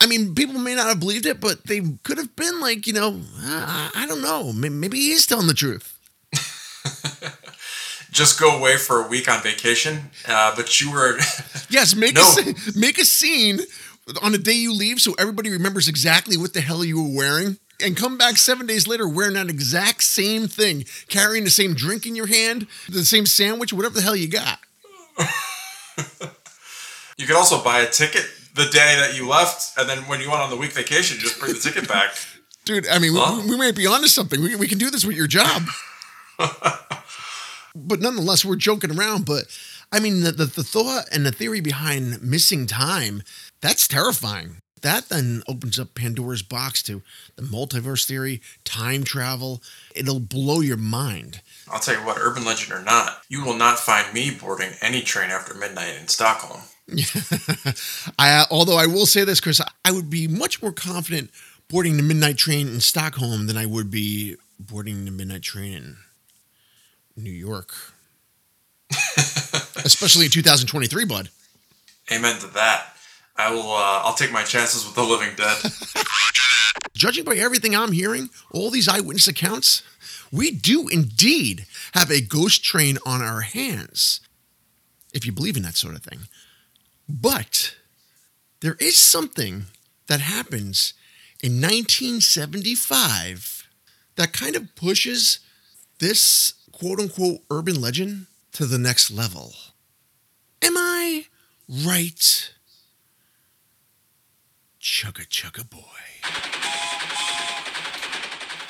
I 0.00 0.06
mean, 0.06 0.34
people 0.34 0.58
may 0.58 0.74
not 0.74 0.86
have 0.88 1.00
believed 1.00 1.26
it, 1.26 1.40
but 1.40 1.64
they 1.66 1.80
could 2.02 2.18
have 2.18 2.34
been 2.36 2.60
like, 2.60 2.86
you 2.86 2.92
know, 2.92 3.20
I, 3.38 3.90
I 3.94 4.06
don't 4.06 4.22
know. 4.22 4.52
May- 4.52 4.68
Maybe 4.68 4.98
he's 4.98 5.26
telling 5.26 5.46
the 5.46 5.54
truth. 5.54 5.98
just 8.10 8.38
go 8.40 8.56
away 8.56 8.76
for 8.76 9.04
a 9.04 9.08
week 9.08 9.28
on 9.30 9.42
vacation. 9.42 10.10
Uh, 10.26 10.54
but 10.56 10.80
you 10.80 10.90
were 10.92 11.18
Yes, 11.68 11.94
make 11.94 12.14
No. 12.14 12.22
a 12.38 12.78
make 12.78 12.98
a 12.98 13.04
scene 13.04 13.60
on 14.22 14.32
the 14.32 14.38
day 14.38 14.52
you 14.52 14.72
leave, 14.72 15.00
so 15.00 15.14
everybody 15.18 15.50
remembers 15.50 15.88
exactly 15.88 16.36
what 16.36 16.52
the 16.54 16.60
hell 16.60 16.84
you 16.84 17.02
were 17.02 17.16
wearing, 17.16 17.56
and 17.82 17.96
come 17.96 18.18
back 18.18 18.36
seven 18.36 18.66
days 18.66 18.86
later 18.86 19.08
wearing 19.08 19.34
that 19.34 19.48
exact 19.48 20.02
same 20.04 20.46
thing, 20.46 20.84
carrying 21.08 21.44
the 21.44 21.50
same 21.50 21.74
drink 21.74 22.06
in 22.06 22.14
your 22.14 22.26
hand, 22.26 22.66
the 22.88 23.04
same 23.04 23.24
sandwich, 23.26 23.72
whatever 23.72 23.94
the 23.94 24.02
hell 24.02 24.16
you 24.16 24.28
got. 24.28 24.58
You 27.16 27.28
could 27.28 27.36
also 27.36 27.62
buy 27.62 27.78
a 27.80 27.88
ticket 27.88 28.26
the 28.54 28.64
day 28.66 28.96
that 29.00 29.16
you 29.16 29.28
left, 29.28 29.76
and 29.78 29.88
then 29.88 29.98
when 30.08 30.20
you 30.20 30.30
went 30.30 30.40
on 30.42 30.50
the 30.50 30.56
week 30.56 30.72
vacation, 30.72 31.18
just 31.18 31.38
bring 31.40 31.52
the 31.52 31.58
ticket 31.60 31.88
back. 31.88 32.14
Dude, 32.64 32.88
I 32.88 32.98
mean, 32.98 33.12
we- 33.12 33.20
Huh? 33.20 33.42
we, 33.46 33.56
might 33.58 33.74
be 33.76 33.86
onto 33.86 34.06
something. 34.08 34.40
We, 34.42 34.56
we 34.56 34.68
can 34.68 34.78
do 34.78 34.90
this 34.90 35.04
with 35.04 35.16
your 35.16 35.26
job. 35.26 35.62
but 37.74 38.00
nonetheless, 38.00 38.44
we're 38.44 38.56
joking 38.56 38.96
around. 38.96 39.26
But 39.26 39.44
I 39.92 40.00
mean, 40.00 40.22
the, 40.22 40.32
the, 40.32 40.46
the 40.46 40.64
thought 40.64 41.04
and 41.12 41.26
the 41.26 41.32
theory 41.32 41.60
behind 41.60 42.22
missing 42.22 42.66
time, 42.66 43.22
that's 43.60 43.86
terrifying. 43.86 44.56
That 44.82 45.08
then 45.08 45.42
opens 45.48 45.78
up 45.78 45.94
Pandora's 45.94 46.42
box 46.42 46.82
to 46.84 47.00
the 47.36 47.42
multiverse 47.42 48.04
theory, 48.06 48.42
time 48.64 49.02
travel. 49.02 49.62
It'll 49.94 50.20
blow 50.20 50.60
your 50.60 50.76
mind. 50.76 51.40
I'll 51.70 51.80
tell 51.80 51.94
you 51.98 52.04
what, 52.04 52.18
urban 52.20 52.44
legend 52.44 52.72
or 52.72 52.82
not, 52.82 53.22
you 53.30 53.42
will 53.44 53.56
not 53.56 53.78
find 53.78 54.12
me 54.12 54.30
boarding 54.30 54.72
any 54.82 55.00
train 55.00 55.30
after 55.30 55.54
midnight 55.54 55.96
in 55.98 56.08
Stockholm. 56.08 56.60
I, 58.18 58.44
although 58.50 58.76
I 58.76 58.86
will 58.86 59.06
say 59.06 59.24
this, 59.24 59.40
Chris, 59.40 59.60
I 59.84 59.92
would 59.92 60.10
be 60.10 60.28
much 60.28 60.62
more 60.62 60.72
confident 60.72 61.30
boarding 61.68 61.96
the 61.96 62.02
midnight 62.02 62.36
train 62.36 62.68
in 62.68 62.80
Stockholm 62.80 63.46
than 63.46 63.56
I 63.56 63.66
would 63.66 63.90
be 63.90 64.36
boarding 64.58 65.04
the 65.04 65.10
midnight 65.10 65.42
train 65.42 65.96
in 67.16 67.22
New 67.22 67.30
York. 67.30 67.74
Especially 69.76 70.26
in 70.26 70.30
2023, 70.30 71.04
bud. 71.04 71.30
Amen 72.12 72.38
to 72.40 72.46
that. 72.48 72.94
I 73.36 73.50
will. 73.50 73.72
Uh, 73.72 74.02
I'll 74.04 74.14
take 74.14 74.30
my 74.32 74.44
chances 74.44 74.84
with 74.84 74.94
the 74.94 75.02
living 75.02 75.34
dead. 75.36 75.56
Judging 76.94 77.24
by 77.24 77.34
everything 77.34 77.74
I'm 77.74 77.92
hearing, 77.92 78.30
all 78.52 78.70
these 78.70 78.88
eyewitness 78.88 79.26
accounts, 79.26 79.82
we 80.30 80.50
do 80.52 80.88
indeed 80.88 81.66
have 81.94 82.10
a 82.10 82.20
ghost 82.20 82.62
train 82.62 82.98
on 83.04 83.22
our 83.22 83.40
hands, 83.40 84.20
if 85.12 85.26
you 85.26 85.32
believe 85.32 85.56
in 85.56 85.62
that 85.64 85.76
sort 85.76 85.96
of 85.96 86.02
thing. 86.02 86.20
But 87.08 87.76
there 88.60 88.76
is 88.80 88.96
something 88.96 89.64
that 90.06 90.20
happens 90.20 90.94
in 91.42 91.60
1975 91.60 93.68
that 94.16 94.32
kind 94.32 94.56
of 94.56 94.74
pushes 94.74 95.40
this 95.98 96.54
quote 96.72 96.98
unquote 97.00 97.40
urban 97.50 97.78
legend 97.80 98.26
to 98.52 98.66
the 98.66 98.78
next 98.78 99.10
level. 99.10 99.52
Am 100.62 100.76
I 100.76 101.26
right? 101.68 102.52
Chugga 104.80 105.26
chugga 105.28 105.68
boy. 105.68 105.80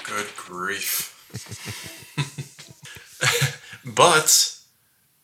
Good 0.05 0.35
grief. 0.37 1.11
but, 3.85 4.59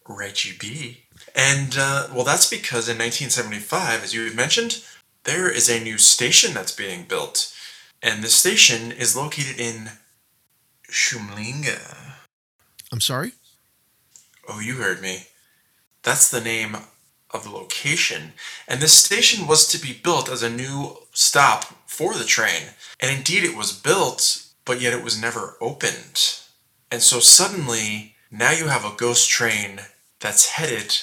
Reggie 0.08 0.56
be. 0.58 1.04
And, 1.34 1.76
uh, 1.78 2.08
well, 2.14 2.25
that's 2.25 2.49
because 2.49 2.88
in 2.88 2.99
1975, 2.99 4.04
as 4.04 4.14
you 4.14 4.32
mentioned, 4.34 4.82
there 5.25 5.50
is 5.50 5.68
a 5.68 5.82
new 5.82 5.99
station 5.99 6.54
that's 6.54 6.75
being 6.75 7.04
built. 7.04 7.54
And 8.02 8.25
this 8.25 8.34
station 8.34 8.92
is 8.92 9.16
located 9.16 9.60
in 9.60 9.90
Kymlinge. 10.88 11.78
I'm 12.92 13.00
sorry? 13.00 13.32
Oh, 14.49 14.60
you 14.60 14.76
heard 14.76 15.00
me. 15.00 15.26
That's 16.02 16.30
the 16.30 16.40
name 16.40 16.76
of 17.30 17.44
the 17.44 17.50
location. 17.50 18.32
And 18.66 18.80
this 18.80 18.96
station 18.96 19.46
was 19.46 19.68
to 19.68 19.78
be 19.78 19.92
built 19.92 20.28
as 20.28 20.42
a 20.42 20.50
new 20.50 20.96
stop 21.12 21.64
for 21.87 22.14
the 22.14 22.25
train. 22.25 22.70
And 22.99 23.16
indeed, 23.16 23.44
it 23.44 23.56
was 23.56 23.72
built, 23.72 24.46
but 24.64 24.80
yet 24.80 24.92
it 24.92 25.04
was 25.04 25.20
never 25.20 25.56
opened. 25.60 26.40
And 26.90 27.02
so 27.02 27.20
suddenly, 27.20 28.16
now 28.30 28.50
you 28.50 28.66
have 28.66 28.84
a 28.84 28.96
ghost 28.96 29.30
train 29.30 29.80
that's 30.18 30.50
headed 30.50 30.96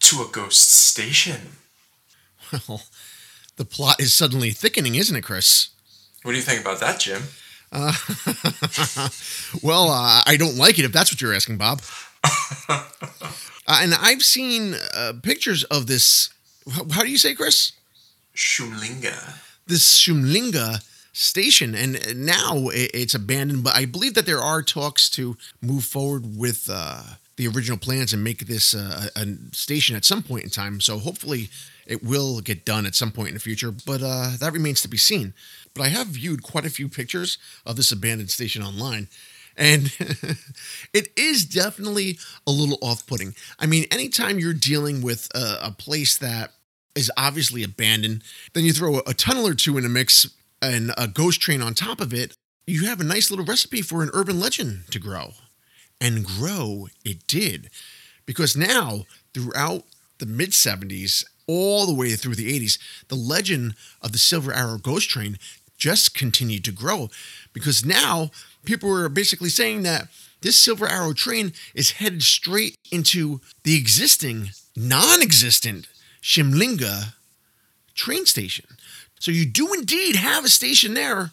to 0.00 0.22
a 0.22 0.28
ghost 0.30 0.70
station. 0.70 1.40
Well, 2.68 2.82
the 3.56 3.64
plot 3.64 4.00
is 4.00 4.12
suddenly 4.12 4.50
thickening, 4.50 4.96
isn't 4.96 5.14
it, 5.14 5.22
Chris? 5.22 5.68
What 6.22 6.32
do 6.32 6.36
you 6.36 6.42
think 6.42 6.62
about 6.62 6.80
that, 6.80 6.98
Jim? 6.98 7.22
Uh, 7.70 7.92
well, 9.62 9.88
uh, 9.88 10.22
I 10.26 10.36
don't 10.36 10.56
like 10.56 10.78
it 10.78 10.84
if 10.84 10.92
that's 10.92 11.12
what 11.12 11.20
you're 11.20 11.34
asking, 11.34 11.58
Bob. 11.58 11.80
uh, 12.68 12.82
and 13.68 13.94
I've 13.94 14.22
seen 14.22 14.74
uh, 14.94 15.12
pictures 15.22 15.62
of 15.64 15.86
this. 15.86 16.30
How, 16.92 17.02
do 17.02 17.08
you 17.08 17.18
say, 17.18 17.34
Chris? 17.34 17.72
Kymlinge. 18.34 19.14
This 19.66 20.04
Kymlinge 20.04 20.82
station, 21.12 21.74
and 21.74 22.26
now 22.26 22.68
it's 22.72 23.14
abandoned. 23.14 23.62
But 23.62 23.76
I 23.76 23.84
believe 23.84 24.14
that 24.14 24.26
there 24.26 24.40
are 24.40 24.62
talks 24.62 25.08
to 25.10 25.36
move 25.62 25.84
forward 25.84 26.36
with 26.36 26.68
uh, 26.72 27.02
the 27.40 27.48
original 27.48 27.78
plans 27.78 28.12
and 28.12 28.22
make 28.22 28.46
this 28.46 28.74
uh, 28.74 29.08
a 29.16 29.20
a 29.22 29.26
station 29.52 29.96
at 29.96 30.04
some 30.04 30.22
point 30.22 30.44
in 30.44 30.50
time. 30.50 30.80
So 30.80 30.98
hopefully, 30.98 31.48
it 31.86 32.04
will 32.04 32.40
get 32.40 32.66
done 32.66 32.84
at 32.84 32.94
some 32.94 33.10
point 33.10 33.28
in 33.28 33.34
the 33.34 33.40
future. 33.40 33.70
But 33.70 34.02
uh, 34.02 34.32
that 34.38 34.52
remains 34.52 34.82
to 34.82 34.88
be 34.88 34.98
seen. 34.98 35.32
But 35.74 35.82
I 35.84 35.88
have 35.88 36.08
viewed 36.08 36.42
quite 36.42 36.66
a 36.66 36.70
few 36.70 36.88
pictures 36.88 37.38
of 37.64 37.76
this 37.76 37.92
abandoned 37.92 38.30
station 38.30 38.62
online. 38.62 39.08
And 39.56 39.92
it 40.92 41.08
is 41.16 41.44
definitely 41.44 42.18
a 42.46 42.50
little 42.50 42.78
off 42.82 43.06
putting. 43.06 43.34
I 43.58 43.66
mean, 43.66 43.86
anytime 43.90 44.38
you're 44.38 44.52
dealing 44.52 45.00
with 45.00 45.28
a, 45.34 45.58
a 45.62 45.72
place 45.72 46.18
that 46.18 46.52
is 46.94 47.10
obviously 47.16 47.62
abandoned, 47.62 48.22
then 48.52 48.64
you 48.64 48.72
throw 48.72 49.00
a 49.06 49.14
tunnel 49.14 49.46
or 49.46 49.54
two 49.54 49.78
in 49.78 49.84
a 49.84 49.88
mix 49.88 50.30
and 50.60 50.92
a 50.98 51.08
ghost 51.08 51.40
train 51.40 51.62
on 51.62 51.72
top 51.72 52.00
of 52.00 52.12
it, 52.12 52.34
you 52.66 52.86
have 52.86 53.00
a 53.00 53.04
nice 53.04 53.30
little 53.30 53.46
recipe 53.46 53.82
for 53.82 54.02
an 54.02 54.10
urban 54.12 54.38
legend 54.38 54.84
to 54.90 54.98
grow. 54.98 55.32
And 56.00 56.24
grow 56.24 56.88
it 57.04 57.26
did. 57.26 57.70
Because 58.26 58.56
now, 58.56 59.06
throughout 59.34 59.84
the 60.18 60.26
mid 60.26 60.50
70s, 60.50 61.24
all 61.46 61.86
the 61.86 61.94
way 61.94 62.14
through 62.14 62.36
the 62.36 62.58
80s, 62.58 62.78
the 63.08 63.16
legend 63.16 63.74
of 64.00 64.12
the 64.12 64.18
Silver 64.18 64.52
Arrow 64.52 64.78
Ghost 64.78 65.10
Train 65.10 65.36
just 65.76 66.14
continued 66.14 66.64
to 66.64 66.72
grow. 66.72 67.08
Because 67.52 67.84
now, 67.84 68.30
people 68.64 68.88
were 68.88 69.08
basically 69.08 69.48
saying 69.48 69.82
that 69.82 70.08
this 70.42 70.56
Silver 70.56 70.86
Arrow 70.86 71.12
train 71.12 71.52
is 71.74 71.92
headed 71.92 72.22
straight 72.22 72.78
into 72.90 73.40
the 73.64 73.76
existing, 73.76 74.50
non 74.76 75.20
existent 75.20 75.86
Kymlinge 76.22 77.14
train 77.94 78.26
station. 78.26 78.66
So 79.18 79.30
you 79.30 79.44
do 79.44 79.72
indeed 79.74 80.16
have 80.16 80.44
a 80.44 80.48
station 80.48 80.94
there, 80.94 81.32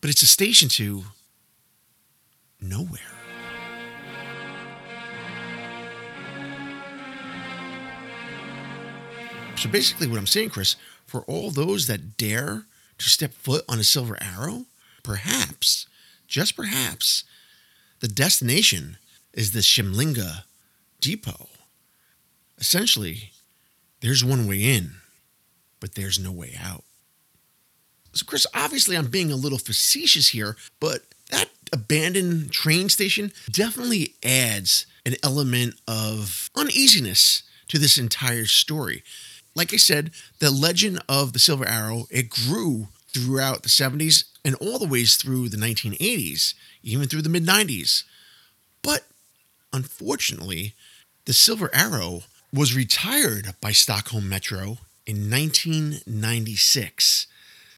but 0.00 0.10
it's 0.10 0.22
a 0.22 0.26
station 0.26 0.68
to 0.70 1.04
nowhere. 2.60 3.13
So 9.56 9.70
basically, 9.70 10.08
what 10.08 10.18
I'm 10.18 10.26
saying, 10.26 10.50
Chris, 10.50 10.76
for 11.06 11.22
all 11.22 11.50
those 11.50 11.86
that 11.86 12.16
dare 12.16 12.64
to 12.98 13.08
step 13.08 13.32
foot 13.32 13.64
on 13.68 13.78
a 13.78 13.84
silver 13.84 14.18
arrow, 14.20 14.66
perhaps, 15.02 15.86
just 16.26 16.56
perhaps, 16.56 17.24
the 18.00 18.08
destination 18.08 18.98
is 19.32 19.52
the 19.52 19.60
Kymlinge 19.60 20.42
Depot. 21.00 21.48
Essentially, 22.58 23.30
there's 24.00 24.24
one 24.24 24.46
way 24.46 24.62
in, 24.62 24.96
but 25.80 25.94
there's 25.94 26.18
no 26.18 26.32
way 26.32 26.56
out. 26.62 26.84
So, 28.12 28.24
Chris, 28.26 28.46
obviously, 28.54 28.96
I'm 28.96 29.08
being 29.08 29.32
a 29.32 29.36
little 29.36 29.58
facetious 29.58 30.28
here, 30.28 30.56
but 30.78 31.02
that 31.30 31.48
abandoned 31.72 32.52
train 32.52 32.88
station 32.88 33.32
definitely 33.50 34.14
adds 34.22 34.86
an 35.06 35.14
element 35.22 35.74
of 35.88 36.50
uneasiness 36.54 37.42
to 37.68 37.78
this 37.78 37.98
entire 37.98 38.44
story. 38.44 39.02
Like 39.54 39.72
I 39.72 39.76
said, 39.76 40.10
the 40.40 40.50
legend 40.50 41.00
of 41.08 41.32
the 41.32 41.38
Silver 41.38 41.66
Arrow, 41.66 42.06
it 42.10 42.28
grew 42.28 42.88
throughout 43.08 43.62
the 43.62 43.68
70s 43.68 44.24
and 44.44 44.56
all 44.56 44.78
the 44.78 44.88
ways 44.88 45.16
through 45.16 45.48
the 45.48 45.56
1980s, 45.56 46.54
even 46.82 47.08
through 47.08 47.22
the 47.22 47.28
mid 47.28 47.46
90s. 47.46 48.02
But 48.82 49.04
unfortunately, 49.72 50.74
the 51.24 51.32
Silver 51.32 51.70
Arrow 51.72 52.24
was 52.52 52.76
retired 52.76 53.54
by 53.60 53.72
Stockholm 53.72 54.28
Metro 54.28 54.78
in 55.06 55.30
1996. 55.30 57.26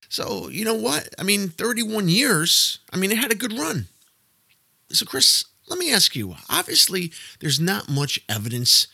So, 0.09 0.49
you 0.49 0.65
know 0.65 0.75
what? 0.75 1.15
I 1.19 1.23
mean, 1.23 1.49
31 1.49 2.09
years, 2.09 2.79
I 2.93 2.97
mean, 2.97 3.11
it 3.11 3.19
had 3.19 3.33
a 3.33 3.37
good 3.37 3.53
run. 3.53 3.89
So, 4.91 5.05
Chris, 5.05 5.45
let 5.69 5.79
me 5.79 5.93
ask 5.93 6.15
you 6.15 6.37
obviously, 6.49 7.13
there's 7.41 7.59
not 7.61 7.89
much 7.89 8.21
evidence 8.29 8.87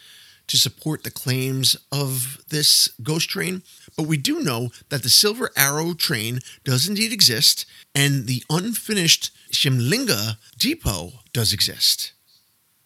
to 0.49 0.57
support 0.57 1.03
the 1.03 1.11
claims 1.11 1.77
of 1.91 2.43
this 2.49 2.89
ghost 3.03 3.31
train, 3.31 3.63
but 3.97 4.07
we 4.07 4.17
do 4.17 4.41
know 4.41 4.71
that 4.89 5.03
the 5.03 5.09
Silver 5.09 5.51
Arrow 5.57 5.95
train 5.95 6.41
does 6.65 6.89
indeed 6.89 7.13
exist, 7.13 7.65
and 7.95 8.27
the 8.27 8.43
unfinished 8.51 9.31
Kymlinge 9.51 10.37
depot 10.59 11.13
does 11.33 11.53
exist. 11.53 12.13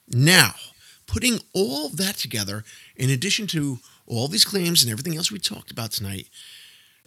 Now, 0.08 0.54
putting 1.06 1.40
all 1.52 1.88
that 1.90 2.16
together, 2.16 2.64
in 2.94 3.10
addition 3.10 3.46
to 3.48 3.78
all 4.06 4.28
these 4.28 4.44
claims 4.44 4.82
and 4.82 4.92
everything 4.92 5.16
else 5.16 5.32
we 5.32 5.38
talked 5.38 5.70
about 5.70 5.92
tonight, 5.92 6.28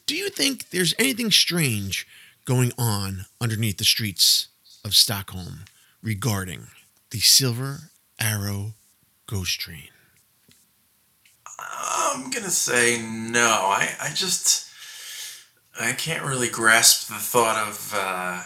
do 0.05 0.15
you 0.15 0.29
think 0.29 0.69
there's 0.69 0.95
anything 0.97 1.31
strange 1.31 2.07
going 2.45 2.71
on 2.77 3.25
underneath 3.39 3.77
the 3.77 3.83
streets 3.83 4.47
of 4.83 4.95
Stockholm 4.95 5.65
regarding 6.01 6.67
the 7.11 7.19
Silver 7.19 7.91
Arrow 8.19 8.73
ghost 9.27 9.59
train? 9.59 9.89
I'm 11.59 12.29
gonna 12.29 12.49
say 12.49 13.01
no. 13.01 13.41
I, 13.41 13.89
I 14.01 14.11
just 14.13 14.67
I 15.79 15.93
can't 15.93 16.25
really 16.25 16.49
grasp 16.49 17.07
the 17.07 17.15
thought 17.15 17.67
of 17.67 17.93
uh, 17.95 18.43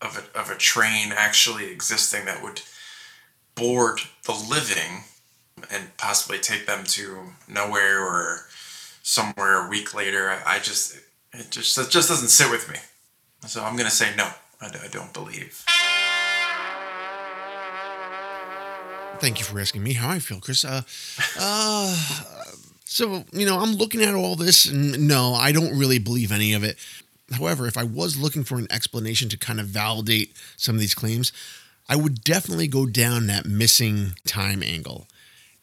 of 0.00 0.30
a, 0.34 0.38
of 0.38 0.50
a 0.50 0.56
train 0.56 1.12
actually 1.14 1.70
existing 1.70 2.24
that 2.26 2.42
would 2.42 2.62
board 3.54 4.00
the 4.24 4.32
living 4.32 5.04
and 5.70 5.96
possibly 5.96 6.38
take 6.38 6.66
them 6.66 6.84
to 6.84 7.32
nowhere 7.48 8.02
or 8.02 8.46
somewhere 9.02 9.66
a 9.66 9.68
week 9.68 9.94
later. 9.94 10.30
I, 10.30 10.56
I 10.56 10.58
just 10.58 10.96
it 11.32 11.50
just 11.50 11.76
it 11.78 11.90
just 11.90 12.08
doesn't 12.08 12.28
sit 12.28 12.50
with 12.50 12.68
me. 12.70 12.76
So 13.46 13.64
I'm 13.64 13.76
gonna 13.76 13.90
say 13.90 14.14
no. 14.16 14.28
I, 14.60 14.66
I 14.66 14.88
don't 14.90 15.12
believe. 15.12 15.64
Thank 19.20 19.38
you 19.38 19.44
for 19.44 19.60
asking 19.60 19.82
me 19.82 19.92
how 19.92 20.08
I 20.08 20.18
feel, 20.18 20.40
Chris. 20.40 20.64
Uh, 20.64 20.80
uh, 21.38 21.96
so, 22.86 23.24
you 23.32 23.44
know, 23.44 23.58
I'm 23.58 23.74
looking 23.74 24.00
at 24.02 24.14
all 24.14 24.34
this, 24.34 24.64
and 24.64 25.06
no, 25.06 25.34
I 25.34 25.52
don't 25.52 25.78
really 25.78 25.98
believe 25.98 26.32
any 26.32 26.54
of 26.54 26.64
it. 26.64 26.78
However, 27.30 27.66
if 27.66 27.76
I 27.76 27.84
was 27.84 28.16
looking 28.16 28.44
for 28.44 28.56
an 28.56 28.66
explanation 28.70 29.28
to 29.28 29.36
kind 29.36 29.60
of 29.60 29.66
validate 29.66 30.34
some 30.56 30.74
of 30.74 30.80
these 30.80 30.94
claims, 30.94 31.32
I 31.86 31.96
would 31.96 32.24
definitely 32.24 32.66
go 32.66 32.86
down 32.86 33.26
that 33.26 33.44
missing 33.44 34.12
time 34.26 34.62
angle. 34.62 35.06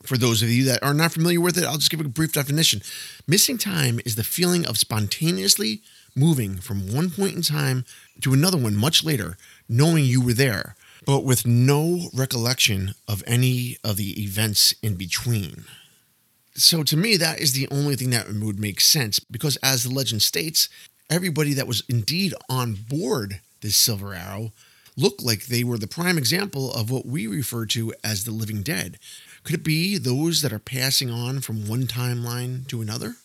For 0.04 0.18
those 0.18 0.44
of 0.44 0.50
you 0.50 0.64
that 0.66 0.84
are 0.84 0.94
not 0.94 1.14
familiar 1.14 1.42
with 1.42 1.58
it, 1.58 1.66
I'll 1.66 1.78
just 1.78 1.90
give 1.90 2.00
a 2.00 2.08
brief 2.08 2.34
definition. 2.34 2.82
Missing 3.26 3.58
time 3.58 4.00
is 4.06 4.16
the 4.16 4.24
feeling 4.24 4.68
of 4.68 4.78
spontaneously 4.78 5.82
moving 6.16 6.58
from 6.58 6.94
one 6.94 7.10
point 7.10 7.36
in 7.36 7.42
time 7.42 7.86
to 8.22 8.34
another 8.34 8.58
one 8.58 8.76
much 8.76 9.04
later, 9.04 9.36
knowing 9.68 10.06
you 10.06 10.24
were 10.24 10.34
there, 10.34 10.76
but 11.08 11.24
with 11.24 11.48
no 11.48 12.10
recollection 12.14 12.94
of 13.08 13.24
any 13.26 13.78
of 13.82 13.96
the 13.96 14.22
events 14.22 14.76
in 14.84 14.96
between. 14.96 15.64
So 16.54 16.84
to 16.84 16.98
me, 16.98 17.16
that 17.16 17.40
is 17.40 17.54
the 17.54 17.70
only 17.72 17.96
thing 17.96 18.10
that 18.10 18.28
would 18.28 18.60
make 18.60 18.82
sense 18.82 19.18
because, 19.18 19.56
as 19.64 19.84
the 19.86 19.90
legend 19.90 20.22
states, 20.22 20.68
everybody 21.10 21.54
that 21.54 21.66
was 21.66 21.84
indeed 21.88 22.34
on 22.50 22.74
board 22.74 23.40
this 23.62 23.78
Silver 23.78 24.14
Arrow 24.14 24.52
looked 24.98 25.24
like 25.24 25.46
they 25.46 25.64
were 25.64 25.78
the 25.78 25.88
prime 25.88 26.18
example 26.18 26.74
of 26.74 26.92
what 26.92 27.06
we 27.06 27.26
refer 27.26 27.66
to 27.68 27.94
as 28.04 28.26
the 28.26 28.32
living 28.32 28.62
dead. 28.62 29.00
Could 29.44 29.56
it 29.56 29.64
be 29.64 29.98
those 29.98 30.42
that 30.42 30.52
are 30.52 30.60
passing 30.60 31.10
on 31.10 31.40
from 31.40 31.70
one 31.70 31.88
timeline 31.88 32.68
to 32.68 32.82
another? 32.82 33.16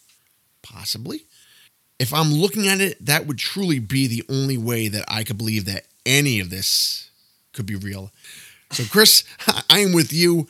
Possibly. 0.63 1.25
If 1.99 2.15
I'm 2.15 2.33
looking 2.33 2.69
at 2.69 2.81
it, 2.81 3.05
that 3.05 3.27
would 3.27 3.39
truly 3.39 3.81
be 3.81 4.07
the 4.07 4.23
only 4.29 4.57
way 4.57 4.87
that 4.87 5.05
I 5.09 5.25
could 5.25 5.39
believe 5.39 5.65
that 5.65 5.87
any 6.07 6.39
of 6.39 6.51
this 6.51 7.09
could 7.53 7.67
be 7.67 7.77
real. 7.77 8.11
So, 8.71 8.85
Chris, 8.85 9.25
I 9.71 9.81
am 9.81 9.93
with 9.93 10.13
you. 10.13 10.49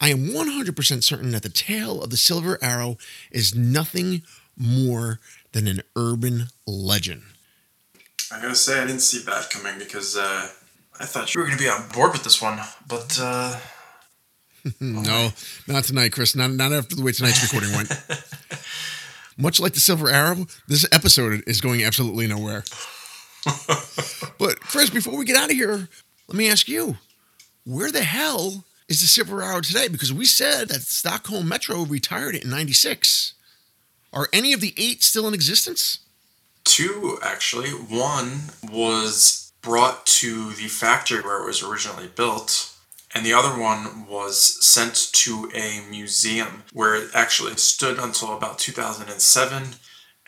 I 0.00 0.08
am 0.08 0.28
100% 0.28 1.04
certain 1.04 1.30
that 1.30 1.42
the 1.42 1.48
tale 1.48 2.02
of 2.02 2.10
the 2.10 2.16
Silver 2.16 2.58
Arrow 2.60 2.98
is 3.30 3.54
nothing 3.54 4.22
more 4.56 5.20
than 5.52 5.68
an 5.68 5.82
urban 5.96 6.48
legend. 6.66 7.22
I 8.32 8.40
gotta 8.40 8.54
say, 8.54 8.80
I 8.80 8.86
didn't 8.86 9.00
see 9.00 9.22
that 9.24 9.50
coming 9.50 9.78
because 9.78 10.16
uh, 10.16 10.48
I 10.98 11.04
thought 11.04 11.34
you 11.34 11.40
were 11.40 11.46
gonna 11.46 11.58
be 11.58 11.68
on 11.68 11.88
board 11.88 12.12
with 12.12 12.24
this 12.24 12.40
one, 12.40 12.58
but 12.88 13.18
uh, 13.20 13.58
no, 14.80 15.30
not 15.66 15.84
tonight, 15.84 16.12
Chris. 16.12 16.36
Not, 16.36 16.50
not 16.50 16.72
after 16.72 16.94
the 16.94 17.02
way 17.02 17.12
tonight's 17.12 17.42
recording 17.42 17.74
went. 17.76 17.90
Much 19.36 19.58
like 19.60 19.72
the 19.72 19.80
Silver 19.80 20.08
Arrow, 20.08 20.46
this 20.68 20.86
episode 20.92 21.42
is 21.46 21.60
going 21.60 21.82
absolutely 21.82 22.26
nowhere. 22.26 22.64
but, 24.38 24.60
Chris, 24.60 24.90
before 24.90 25.16
we 25.16 25.24
get 25.24 25.36
out 25.36 25.50
of 25.50 25.56
here, 25.56 25.88
let 26.32 26.38
me 26.38 26.48
ask 26.48 26.66
you 26.66 26.96
where 27.64 27.92
the 27.92 28.04
hell 28.04 28.64
is 28.88 29.02
the 29.02 29.06
Silver 29.06 29.42
Arrow 29.42 29.60
today? 29.60 29.86
Because 29.86 30.12
we 30.12 30.24
said 30.24 30.68
that 30.68 30.80
Stockholm 30.80 31.46
Metro 31.46 31.84
retired 31.84 32.34
it 32.34 32.44
in 32.44 32.50
96. 32.50 33.34
Are 34.14 34.28
any 34.32 34.54
of 34.54 34.60
the 34.60 34.74
eight 34.78 35.02
still 35.02 35.28
in 35.28 35.34
existence? 35.34 35.98
two 36.64 37.18
actually. 37.22 37.70
One 37.70 38.50
was 38.70 39.52
brought 39.60 40.06
to 40.06 40.52
the 40.52 40.68
factory 40.68 41.20
where 41.20 41.42
it 41.42 41.46
was 41.46 41.62
originally 41.62 42.08
built, 42.08 42.72
and 43.14 43.26
the 43.26 43.34
other 43.34 43.60
one 43.60 44.06
was 44.06 44.64
sent 44.64 45.10
to 45.12 45.50
a 45.54 45.82
museum 45.90 46.64
where 46.72 46.94
it 46.94 47.10
actually 47.14 47.56
stood 47.56 47.98
until 47.98 48.36
about 48.36 48.58
2007 48.58 49.62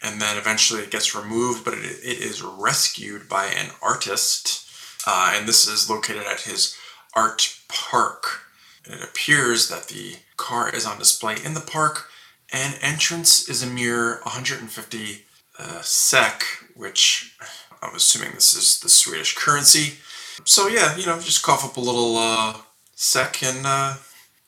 and 0.02 0.20
then 0.20 0.36
eventually 0.36 0.82
it 0.82 0.90
gets 0.90 1.14
removed, 1.14 1.64
but 1.64 1.72
it, 1.72 1.84
it 2.02 2.18
is 2.18 2.42
rescued 2.42 3.26
by 3.26 3.46
an 3.46 3.70
artist, 3.80 4.63
uh, 5.06 5.32
and 5.36 5.48
this 5.48 5.66
is 5.68 5.90
located 5.90 6.24
at 6.24 6.42
his 6.42 6.74
art 7.14 7.56
park. 7.68 8.40
And 8.84 8.94
it 8.94 9.02
appears 9.02 9.68
that 9.68 9.88
the 9.88 10.16
car 10.36 10.68
is 10.68 10.84
on 10.86 10.98
display 10.98 11.36
in 11.42 11.54
the 11.54 11.60
park, 11.60 12.08
and 12.52 12.78
entrance 12.82 13.48
is 13.48 13.62
a 13.62 13.66
mere 13.66 14.20
150 14.24 15.24
uh, 15.58 15.80
SEK, 15.80 16.42
which 16.76 17.36
I'm 17.82 17.94
assuming 17.94 18.32
this 18.32 18.54
is 18.54 18.80
the 18.80 18.88
Swedish 18.88 19.34
currency. 19.34 19.98
So 20.44 20.66
yeah, 20.68 20.96
you 20.96 21.06
know, 21.06 21.18
just 21.20 21.42
cough 21.42 21.64
up 21.64 21.76
a 21.76 21.80
little 21.80 22.16
uh, 22.18 22.56
SEK, 22.94 23.42
and 23.44 23.66
uh, 23.66 23.94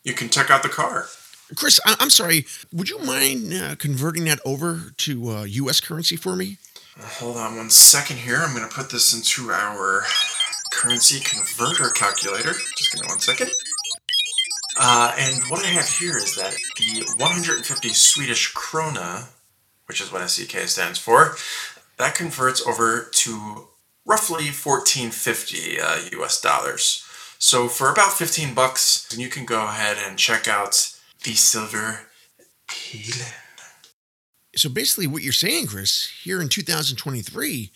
you 0.05 0.13
can 0.13 0.29
check 0.29 0.51
out 0.51 0.63
the 0.63 0.69
car. 0.69 1.07
Chris, 1.55 1.79
I- 1.87 1.97
I'm 2.01 2.11
sorry. 2.11 2.45
Would 2.73 2.89
you 2.91 2.99
mind 2.99 3.55
uh, 3.55 3.77
converting 3.77 4.25
that 4.25 4.41
over 4.45 4.93
to 4.99 5.29
uh, 5.31 5.43
U.S. 5.45 5.81
currency 5.81 6.17
for 6.17 6.35
me? 6.37 6.59
Hold 6.99 7.37
on 7.37 7.57
one 7.57 7.71
second 7.71 8.17
here. 8.19 8.39
I'm 8.39 8.55
going 8.55 8.69
to 8.69 8.75
put 8.75 8.91
this 8.91 9.15
into 9.15 9.51
our 9.53 10.05
currency 10.73 11.21
converter 11.21 11.91
calculator. 11.91 12.53
Just 12.77 12.93
give 12.93 13.03
me 13.03 13.09
one 13.09 13.19
second. 13.19 13.51
Uh, 14.79 15.15
and 15.19 15.43
what 15.45 15.65
I 15.65 15.69
have 15.69 15.89
here 15.89 16.17
is 16.19 16.37
that 16.37 16.55
the 16.77 17.05
150 17.17 17.89
Swedish 17.89 18.53
krona, 18.53 19.29
which 19.87 20.01
is 20.01 20.13
what 20.13 20.29
SEK 20.29 20.69
stands 20.69 20.99
for, 20.99 21.37
that 21.97 22.15
converts 22.15 22.67
over 22.67 23.09
to 23.11 23.69
roughly 24.05 24.47
1450 24.47 25.81
uh, 25.81 26.21
US 26.21 26.41
dollars. 26.41 27.03
So 27.39 27.69
for 27.69 27.91
about 27.91 28.13
15 28.13 28.55
bucks, 28.55 29.15
you 29.17 29.29
can 29.29 29.45
go 29.45 29.65
ahead 29.65 29.97
and 30.05 30.19
check 30.19 30.47
out 30.49 30.93
the 31.25 31.33
silver. 31.33 32.01
So 34.55 34.69
basically, 34.69 35.07
what 35.07 35.23
you're 35.23 35.33
saying, 35.33 35.67
Chris, 35.67 36.11
here 36.23 36.41
in 36.41 36.49
2023, 36.49 37.71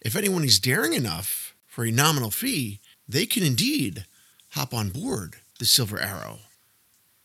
if 0.00 0.16
anyone 0.16 0.44
is 0.44 0.60
daring 0.60 0.92
enough 0.92 1.51
for 1.72 1.86
a 1.86 1.90
nominal 1.90 2.30
fee, 2.30 2.80
they 3.08 3.24
can 3.24 3.42
indeed 3.42 4.04
hop 4.50 4.74
on 4.74 4.90
board 4.90 5.36
the 5.58 5.64
Silver 5.64 5.98
Arrow 5.98 6.40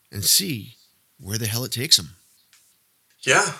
and 0.09 0.23
see 0.23 0.77
where 1.19 1.37
the 1.37 1.47
hell 1.47 1.65
it 1.65 1.71
takes 1.73 1.97
them. 1.97 2.11
Yeah, 3.23 3.51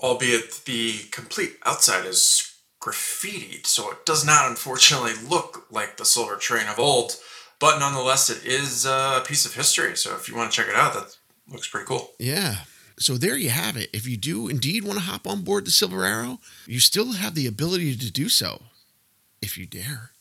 albeit 0.00 0.62
the 0.64 1.00
complete 1.10 1.58
outside 1.66 2.06
is 2.06 2.54
graffitied, 2.80 3.66
so 3.66 3.90
it 3.90 4.06
does 4.06 4.24
not 4.24 4.48
unfortunately 4.48 5.12
look 5.28 5.66
like 5.70 5.98
the 5.98 6.06
Silver 6.06 6.36
Train 6.36 6.68
of 6.68 6.78
old, 6.78 7.16
but 7.60 7.78
nonetheless, 7.78 8.30
it 8.30 8.46
is 8.46 8.86
a 8.86 9.22
piece 9.26 9.44
of 9.44 9.54
history. 9.54 9.94
So 9.94 10.16
if 10.16 10.26
you 10.26 10.34
want 10.34 10.50
to 10.50 10.56
check 10.56 10.70
it 10.70 10.74
out, 10.74 10.94
that 10.94 11.14
looks 11.52 11.68
pretty 11.68 11.84
cool. 11.84 12.12
Yeah. 12.18 12.60
So 12.98 13.18
there 13.18 13.36
you 13.36 13.50
have 13.50 13.76
it. 13.76 13.90
If 13.92 14.08
you 14.08 14.16
do 14.16 14.48
indeed 14.48 14.84
want 14.84 15.00
to 15.00 15.04
hop 15.04 15.26
on 15.26 15.42
board 15.42 15.66
the 15.66 15.70
Silver 15.70 16.02
Arrow, 16.06 16.40
you 16.66 16.80
still 16.80 17.12
have 17.12 17.34
the 17.34 17.46
ability 17.46 17.94
to 17.96 18.10
do 18.10 18.30
so 18.30 18.62
if 19.42 19.58
you 19.58 19.66
dare. 19.66 20.12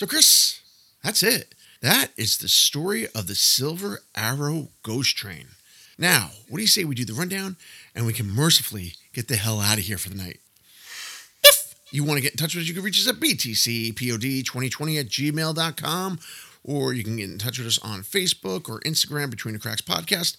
So, 0.00 0.06
Chris, 0.06 0.62
that's 1.04 1.22
it. 1.22 1.54
That 1.82 2.12
is 2.16 2.38
the 2.38 2.48
story 2.48 3.06
of 3.14 3.26
the 3.26 3.34
Silver 3.34 4.00
Arrow 4.16 4.68
Ghost 4.82 5.14
Train. 5.14 5.48
Now, 5.98 6.30
what 6.48 6.56
do 6.56 6.62
you 6.62 6.68
say 6.68 6.84
we 6.84 6.94
do 6.94 7.04
the 7.04 7.12
rundown 7.12 7.58
and 7.94 8.06
we 8.06 8.14
can 8.14 8.26
mercifully 8.26 8.94
get 9.12 9.28
the 9.28 9.36
hell 9.36 9.60
out 9.60 9.76
of 9.76 9.84
here 9.84 9.98
for 9.98 10.08
the 10.08 10.14
night? 10.14 10.40
If 11.44 11.74
you 11.92 12.02
want 12.02 12.16
to 12.16 12.22
get 12.22 12.32
in 12.32 12.38
touch 12.38 12.54
with 12.54 12.62
us, 12.62 12.68
you 12.68 12.72
can 12.72 12.82
reach 12.82 12.98
us 12.98 13.08
at 13.10 13.20
btcpod2020 13.20 15.00
at 15.00 15.08
gmail.com 15.08 16.18
or 16.64 16.94
you 16.94 17.04
can 17.04 17.16
get 17.16 17.28
in 17.28 17.36
touch 17.36 17.58
with 17.58 17.66
us 17.66 17.78
on 17.80 18.00
Facebook 18.00 18.70
or 18.70 18.80
Instagram, 18.80 19.28
Between 19.28 19.52
the 19.52 19.60
Cracks 19.60 19.82
Podcast. 19.82 20.38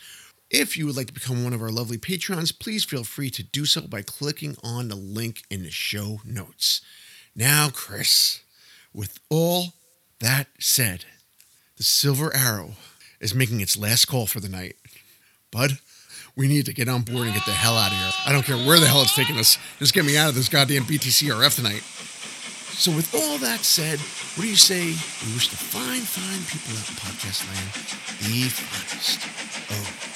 If 0.49 0.75
you 0.75 0.87
would 0.87 0.97
like 0.97 1.05
to 1.05 1.13
become 1.13 1.43
one 1.43 1.53
of 1.53 1.61
our 1.61 1.69
lovely 1.69 1.99
patrons, 1.99 2.51
please 2.51 2.83
feel 2.83 3.03
free 3.03 3.29
to 3.29 3.43
do 3.43 3.67
so 3.67 3.81
by 3.81 4.01
clicking 4.01 4.55
on 4.63 4.87
the 4.87 4.95
link 4.95 5.43
in 5.51 5.61
the 5.61 5.69
show 5.69 6.19
notes. 6.25 6.81
Now, 7.35 7.69
Chris, 7.71 8.41
with 8.93 9.19
all 9.29 9.73
that 10.19 10.47
said, 10.59 11.05
the 11.77 11.83
Silver 11.83 12.35
Arrow 12.35 12.71
is 13.19 13.33
making 13.33 13.61
its 13.61 13.77
last 13.77 14.05
call 14.05 14.27
for 14.27 14.39
the 14.39 14.49
night. 14.49 14.75
Bud, 15.51 15.79
we 16.35 16.47
need 16.47 16.65
to 16.65 16.73
get 16.73 16.87
on 16.87 17.01
board 17.01 17.25
and 17.25 17.33
get 17.33 17.45
the 17.45 17.51
hell 17.51 17.77
out 17.77 17.91
of 17.91 17.97
here. 17.97 18.11
I 18.25 18.31
don't 18.31 18.43
care 18.45 18.57
where 18.57 18.79
the 18.79 18.87
hell 18.87 19.01
it's 19.01 19.15
taking 19.15 19.37
us. 19.37 19.57
Just 19.79 19.93
get 19.93 20.05
me 20.05 20.17
out 20.17 20.29
of 20.29 20.35
this 20.35 20.49
goddamn 20.49 20.83
BTCRF 20.83 21.55
tonight. 21.55 21.83
So, 22.81 22.91
with 22.95 23.13
all 23.13 23.37
that 23.39 23.59
said, 23.59 23.99
what 24.35 24.43
do 24.43 24.49
you 24.49 24.55
say 24.55 24.85
we 25.25 25.33
wish 25.33 25.49
the 25.49 25.57
fine, 25.57 26.01
fine 26.01 26.41
people 26.49 26.73
in 26.73 26.81
podcast 26.97 27.45
land 27.45 27.69
the 28.25 28.49
finest? 28.49 29.19
Oh, 29.69 30.10